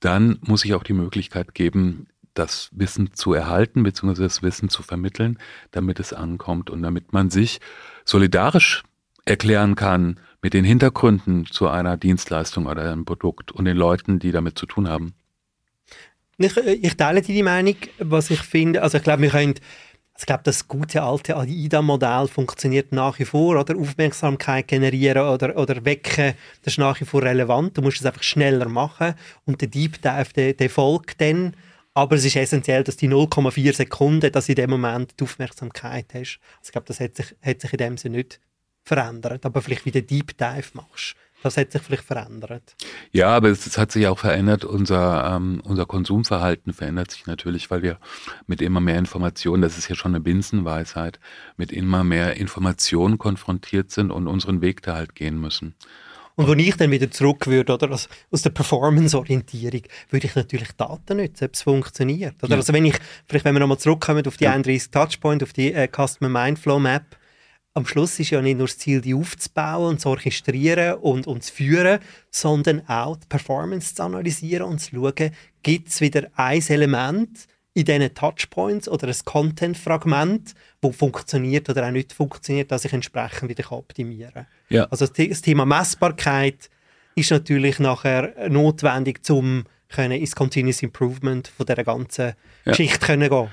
dann 0.00 0.38
muss 0.42 0.64
ich 0.64 0.74
auch 0.74 0.82
die 0.82 0.92
Möglichkeit 0.92 1.54
geben, 1.54 2.06
das 2.34 2.70
Wissen 2.72 3.12
zu 3.12 3.34
erhalten, 3.34 3.82
beziehungsweise 3.82 4.22
das 4.22 4.42
Wissen 4.42 4.68
zu 4.68 4.82
vermitteln, 4.82 5.38
damit 5.72 6.00
es 6.00 6.12
ankommt 6.12 6.70
und 6.70 6.82
damit 6.82 7.12
man 7.12 7.28
sich 7.28 7.60
solidarisch 8.04 8.82
erklären 9.30 9.76
kann 9.76 10.18
mit 10.42 10.54
den 10.54 10.64
Hintergründen 10.64 11.46
zu 11.46 11.68
einer 11.68 11.96
Dienstleistung 11.96 12.66
oder 12.66 12.90
einem 12.90 13.04
Produkt 13.04 13.52
und 13.52 13.64
den 13.64 13.76
Leuten, 13.76 14.18
die 14.18 14.32
damit 14.32 14.58
zu 14.58 14.66
tun 14.66 14.88
haben. 14.88 15.14
Ich, 16.36 16.56
äh, 16.56 16.72
ich 16.72 16.96
teile 16.96 17.22
die 17.22 17.42
Meinung, 17.42 17.76
was 17.98 18.30
ich 18.30 18.40
finde. 18.40 18.82
Also 18.82 18.98
ich 18.98 19.04
glaube, 19.04 19.22
wir 19.22 19.30
können 19.30 19.54
ich 20.18 20.26
glaube, 20.26 20.42
das 20.44 20.68
gute 20.68 21.02
alte 21.02 21.34
AIDA-Modell 21.34 22.28
funktioniert 22.28 22.92
nach 22.92 23.18
wie 23.18 23.24
vor, 23.24 23.58
oder? 23.58 23.74
Aufmerksamkeit 23.74 24.68
generieren 24.68 25.22
oder, 25.26 25.56
oder 25.56 25.82
wecken, 25.86 26.34
das 26.62 26.74
ist 26.74 26.78
nach 26.78 27.00
wie 27.00 27.06
vor 27.06 27.22
relevant. 27.22 27.78
Du 27.78 27.80
musst 27.80 28.00
es 28.00 28.06
einfach 28.06 28.22
schneller 28.22 28.68
machen 28.68 29.14
und 29.46 29.62
der 29.62 29.68
Deep 29.68 30.02
Dive, 30.02 30.30
der, 30.36 30.52
der 30.52 30.68
folgt 30.68 31.22
dann. 31.22 31.56
Aber 31.94 32.16
es 32.16 32.24
ist 32.26 32.36
essentiell, 32.36 32.84
dass 32.84 32.98
die 32.98 33.08
0,4 33.08 33.74
Sekunden, 33.74 34.30
dass 34.30 34.44
du 34.44 34.52
in 34.52 34.56
dem 34.56 34.70
Moment 34.70 35.18
die 35.18 35.24
Aufmerksamkeit 35.24 36.08
hast. 36.12 36.38
Also 36.58 36.66
ich 36.66 36.72
glaube, 36.72 36.86
das 36.86 37.00
hat 37.00 37.16
sich, 37.16 37.34
hat 37.40 37.62
sich 37.62 37.72
in 37.72 37.78
dem 37.78 37.96
Sinne 37.96 38.18
nicht 38.18 38.40
verändert, 38.90 39.46
aber 39.46 39.62
vielleicht 39.62 39.86
wieder 39.86 40.00
Deep 40.00 40.36
Dive 40.36 40.70
machst. 40.74 41.14
Das 41.44 41.56
hat 41.56 41.70
sich 41.70 41.80
vielleicht 41.80 42.02
verändert. 42.02 42.74
Ja, 43.12 43.28
aber 43.28 43.48
es, 43.48 43.64
es 43.64 43.78
hat 43.78 43.92
sich 43.92 44.08
auch 44.08 44.18
verändert. 44.18 44.64
Unser, 44.64 45.36
ähm, 45.36 45.62
unser 45.64 45.86
Konsumverhalten 45.86 46.72
verändert 46.72 47.12
sich 47.12 47.26
natürlich, 47.26 47.70
weil 47.70 47.82
wir 47.82 47.98
mit 48.48 48.60
immer 48.60 48.80
mehr 48.80 48.98
Informationen, 48.98 49.62
das 49.62 49.78
ist 49.78 49.88
ja 49.88 49.94
schon 49.94 50.10
eine 50.10 50.20
Binsenweisheit, 50.20 51.20
mit 51.56 51.70
immer 51.70 52.02
mehr 52.02 52.36
Informationen 52.36 53.16
konfrontiert 53.16 53.92
sind 53.92 54.10
und 54.10 54.26
unseren 54.26 54.60
Weg 54.60 54.82
da 54.82 54.96
halt 54.96 55.14
gehen 55.14 55.40
müssen. 55.40 55.76
Und 56.34 56.48
wo 56.48 56.52
ich 56.52 56.76
dann 56.76 56.90
wieder 56.90 57.10
zurück 57.10 57.46
würde, 57.46 57.74
oder, 57.74 57.90
aus, 57.90 58.08
aus 58.30 58.42
der 58.42 58.50
Performance-Orientierung, 58.50 59.82
würde 60.10 60.26
ich 60.26 60.34
natürlich 60.34 60.72
Daten 60.72 61.18
nutzen, 61.18 61.44
ob 61.44 61.54
es 61.54 61.62
funktioniert. 61.62 62.42
Oder? 62.42 62.52
Ja. 62.52 62.56
Also 62.56 62.72
wenn 62.72 62.86
ich, 62.86 62.96
vielleicht 63.28 63.44
wenn 63.44 63.54
wir 63.54 63.60
nochmal 63.60 63.78
zurückkommen 63.78 64.26
auf 64.26 64.36
die 64.36 64.44
ja. 64.44 64.52
31 64.52 64.90
Touchpoint, 64.90 65.42
auf 65.42 65.52
die 65.52 65.72
äh, 65.72 65.88
Customer 65.88 66.28
Mindflow 66.28 66.80
Map, 66.80 67.04
am 67.74 67.86
Schluss 67.86 68.18
ist 68.18 68.30
ja 68.30 68.42
nicht 68.42 68.58
nur 68.58 68.66
das 68.66 68.78
Ziel, 68.78 69.00
die 69.00 69.14
aufzubauen 69.14 69.90
und 69.90 70.00
zu 70.00 70.08
orchestrieren 70.08 70.94
und, 70.94 71.26
und 71.26 71.44
zu 71.44 71.52
führen, 71.52 72.00
sondern 72.30 72.86
auch 72.88 73.16
die 73.16 73.26
Performance 73.28 73.94
zu 73.94 74.02
analysieren 74.02 74.66
und 74.66 74.78
zu 74.80 74.96
schauen, 74.96 75.30
gibt 75.62 75.88
es 75.88 76.00
wieder 76.00 76.28
ein 76.34 76.62
Element 76.68 77.46
in 77.74 77.84
diesen 77.84 78.12
Touchpoints 78.14 78.88
oder 78.88 79.06
ein 79.06 79.14
Content-Fragment, 79.24 80.54
das 80.80 80.96
funktioniert 80.96 81.68
oder 81.70 81.86
auch 81.86 81.92
nicht 81.92 82.12
funktioniert, 82.12 82.72
das 82.72 82.84
ich 82.84 82.92
entsprechend 82.92 83.48
wieder 83.48 83.70
optimieren 83.70 84.32
kann. 84.32 84.46
Ja. 84.68 84.84
Also 84.86 85.06
das 85.06 85.42
Thema 85.42 85.64
Messbarkeit 85.64 86.68
ist 87.14 87.30
natürlich 87.30 87.78
nachher 87.78 88.48
notwendig, 88.48 89.20
um 89.30 89.64
ins 89.96 90.36
Continuous 90.36 90.82
Improvement 90.82 91.48
von 91.48 91.66
dieser 91.66 91.84
ganzen 91.84 92.26
ja. 92.26 92.34
Geschichte 92.64 92.98
können 92.98 93.28
gehen 93.28 93.48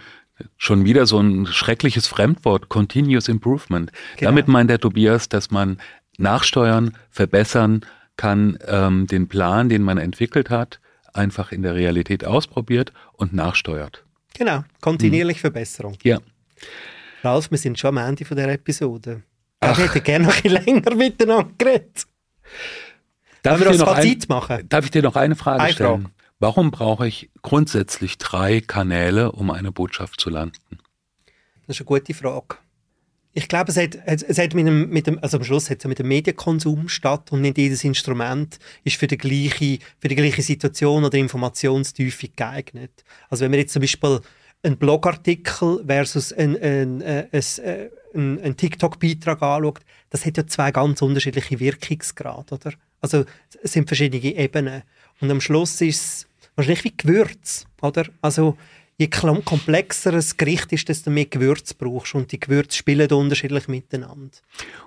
Schon 0.57 0.85
wieder 0.85 1.05
so 1.05 1.19
ein 1.19 1.47
schreckliches 1.47 2.07
Fremdwort, 2.07 2.69
Continuous 2.69 3.27
Improvement. 3.27 3.91
Genau. 4.17 4.31
Damit 4.31 4.47
meint 4.47 4.69
der 4.69 4.79
Tobias, 4.79 5.29
dass 5.29 5.51
man 5.51 5.77
nachsteuern, 6.17 6.95
verbessern 7.09 7.85
kann, 8.17 8.57
ähm, 8.67 9.07
den 9.07 9.27
Plan, 9.27 9.69
den 9.69 9.83
man 9.83 9.97
entwickelt 9.97 10.49
hat, 10.49 10.79
einfach 11.13 11.51
in 11.51 11.61
der 11.61 11.75
Realität 11.75 12.25
ausprobiert 12.25 12.93
und 13.13 13.33
nachsteuert. 13.33 14.03
Genau, 14.33 14.63
kontinuierlich 14.81 15.37
hm. 15.37 15.41
Verbesserung. 15.41 15.97
Ja. 16.03 16.19
Ralf, 17.23 17.49
wir 17.49 17.57
sind 17.57 17.79
schon 17.79 17.97
am 17.97 18.09
Ende 18.09 18.25
von 18.25 18.37
der 18.37 18.49
Episode. 18.49 19.23
Ich 19.63 19.77
hätte 19.77 20.01
gerne 20.01 20.27
noch 20.27 20.43
ein 20.43 20.51
länger 20.51 20.95
miteinander 20.95 21.51
geredet. 21.57 22.05
Darf 23.41 23.59
wir 23.59 23.67
das 23.67 23.81
Fazit 23.81 24.23
ein, 24.23 24.35
machen? 24.35 24.69
Darf 24.69 24.85
ich 24.85 24.91
dir 24.91 25.01
noch 25.01 25.15
eine 25.15 25.35
Frage 25.35 25.63
eine 25.63 25.73
stellen? 25.73 26.01
Frage. 26.03 26.13
Warum 26.39 26.69
brauche 26.69 27.07
ich 27.07 27.29
grundsätzlich 27.41 28.17
drei 28.17 28.61
Kanäle, 28.61 29.31
um 29.31 29.49
eine 29.49 29.71
Botschaft 29.71 30.21
zu 30.21 30.29
landen? 30.29 30.77
Das 31.65 31.77
ist 31.77 31.81
eine 31.81 31.85
gute 31.85 32.13
Frage. 32.13 32.57
Ich 33.33 33.47
glaube, 33.47 33.71
es 33.71 33.77
hat, 33.77 33.95
es 34.05 34.37
hat 34.39 34.53
mit, 34.55 34.65
dem, 34.65 34.89
mit 34.89 35.05
dem, 35.05 35.19
also 35.21 35.37
am 35.37 35.43
Schluss 35.43 35.69
hat 35.69 35.79
es 35.79 35.85
mit 35.85 35.99
dem 35.99 36.07
Medienkonsum 36.07 36.89
statt 36.89 37.31
und 37.31 37.41
nicht 37.41 37.57
jedes 37.57 37.83
Instrument 37.83 38.57
ist 38.83 38.97
für 38.97 39.05
die 39.05 39.17
gleiche, 39.17 39.79
für 39.99 40.07
die 40.07 40.15
gleiche 40.15 40.41
Situation 40.41 41.03
oder 41.03 41.17
Informationstiefe 41.17 42.29
geeignet. 42.29 43.03
Also 43.29 43.45
wenn 43.45 43.51
wir 43.51 43.59
jetzt 43.59 43.73
zum 43.73 43.81
Beispiel 43.81 44.21
einen 44.63 44.77
Blogartikel 44.77 45.83
versus 45.85 46.33
einen, 46.33 46.57
einen, 46.57 47.03
einen, 47.03 47.27
äh, 47.31 47.89
einen, 48.13 48.39
einen 48.39 48.57
TikTok-Beitrag 48.57 49.41
anschaut, 49.41 49.81
das 50.09 50.25
hat 50.25 50.37
ja 50.37 50.47
zwei 50.47 50.71
ganz 50.71 51.01
unterschiedliche 51.01 51.59
Wirkungsgrade, 51.59 52.55
oder? 52.55 52.73
Also 53.01 53.25
es 53.61 53.73
sind 53.73 53.87
verschiedene 53.87 54.35
Ebenen. 54.35 54.81
Und 55.21 55.31
am 55.31 55.41
Schluss 55.41 55.81
ist 55.81 56.01
es 56.01 56.27
wahrscheinlich 56.55 56.83
wie 56.83 56.93
Gewürz, 56.95 57.65
oder? 57.81 58.05
Also 58.21 58.57
je 58.97 59.07
komplexer 59.07 60.13
ein 60.13 60.25
Gericht 60.37 60.71
ist, 60.73 60.89
desto 60.89 61.09
mehr 61.09 61.25
Gewürz 61.25 61.73
brauchst 61.73 62.15
und 62.15 62.31
die 62.31 62.39
Gewürze 62.39 62.77
spielen 62.77 63.11
unterschiedlich 63.11 63.67
miteinander. 63.67 64.37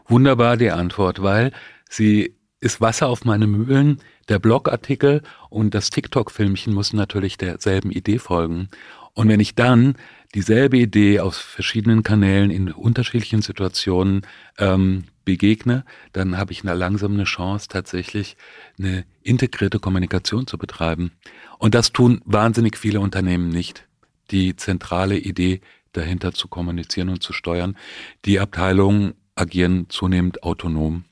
Wunderbar 0.06 0.56
die 0.56 0.70
Antwort, 0.70 1.22
weil 1.22 1.52
sie 1.88 2.34
ist 2.60 2.80
Wasser 2.80 3.08
auf 3.08 3.24
meine 3.24 3.46
Mühlen. 3.46 4.00
Der 4.28 4.38
Blogartikel 4.38 5.22
und 5.48 5.74
das 5.74 5.90
TikTok-Filmchen 5.90 6.74
müssen 6.74 6.96
natürlich 6.96 7.38
derselben 7.38 7.90
Idee 7.90 8.18
folgen. 8.18 8.68
Und 9.14 9.28
wenn 9.28 9.40
ich 9.40 9.54
dann 9.54 9.96
dieselbe 10.34 10.78
Idee 10.78 11.20
aus 11.20 11.38
verschiedenen 11.38 12.02
Kanälen 12.02 12.50
in 12.50 12.70
unterschiedlichen 12.70 13.42
Situationen 13.42 14.22
ähm, 14.58 15.04
begegne, 15.24 15.84
dann 16.12 16.36
habe 16.36 16.52
ich 16.52 16.62
eine 16.62 16.74
langsam 16.74 17.14
eine 17.14 17.24
Chance, 17.24 17.68
tatsächlich 17.68 18.36
eine 18.78 19.04
integrierte 19.22 19.78
Kommunikation 19.78 20.46
zu 20.46 20.58
betreiben. 20.58 21.12
Und 21.58 21.74
das 21.74 21.92
tun 21.92 22.20
wahnsinnig 22.24 22.76
viele 22.76 23.00
Unternehmen 23.00 23.48
nicht. 23.48 23.86
Die 24.30 24.56
zentrale 24.56 25.18
Idee 25.18 25.60
dahinter 25.92 26.32
zu 26.32 26.48
kommunizieren 26.48 27.08
und 27.08 27.22
zu 27.22 27.32
steuern. 27.32 27.76
Die 28.24 28.40
Abteilungen 28.40 29.14
agieren 29.34 29.86
zunehmend 29.88 30.42
autonom, 30.42 31.04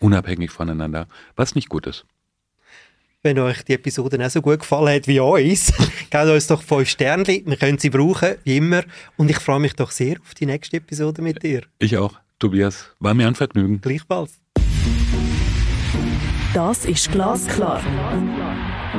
unabhängig 0.00 0.50
voneinander, 0.50 1.08
was 1.34 1.54
nicht 1.54 1.68
gut 1.68 1.86
ist. 1.86 2.06
Wenn 3.22 3.38
euch 3.40 3.64
die 3.64 3.72
Episode 3.72 4.24
auch 4.24 4.30
so 4.30 4.40
gut 4.40 4.60
gefallen 4.60 4.94
hat 4.94 5.08
wie 5.08 5.18
uns, 5.18 5.72
gebt 6.10 6.26
uns 6.26 6.46
doch 6.46 6.62
fünf 6.62 6.88
Sternchen. 6.88 7.46
Wir 7.46 7.56
können 7.56 7.78
sie 7.78 7.90
brauchen, 7.90 8.36
wie 8.44 8.58
immer. 8.58 8.84
Und 9.16 9.30
ich 9.30 9.38
freue 9.38 9.58
mich 9.58 9.74
doch 9.74 9.90
sehr 9.90 10.20
auf 10.20 10.34
die 10.34 10.46
nächste 10.46 10.76
Episode 10.76 11.22
mit 11.22 11.42
dir. 11.42 11.62
Ich 11.80 11.96
auch. 11.96 12.20
Tobias, 12.38 12.94
war 13.00 13.14
mir 13.14 13.26
ein 13.26 13.34
Vergnügen. 13.34 13.80
Gleichfalls. 13.80 14.40
Das 16.52 16.84
ist 16.84 17.10
Glasklar. 17.10 17.80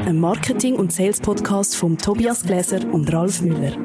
Ein 0.05 0.19
Marketing- 0.19 0.75
und 0.75 0.91
Sales-Podcast 0.91 1.75
von 1.75 1.97
Tobias 1.97 2.43
Gläser 2.43 2.83
und 2.91 3.11
Ralf 3.13 3.41
Müller. 3.41 3.77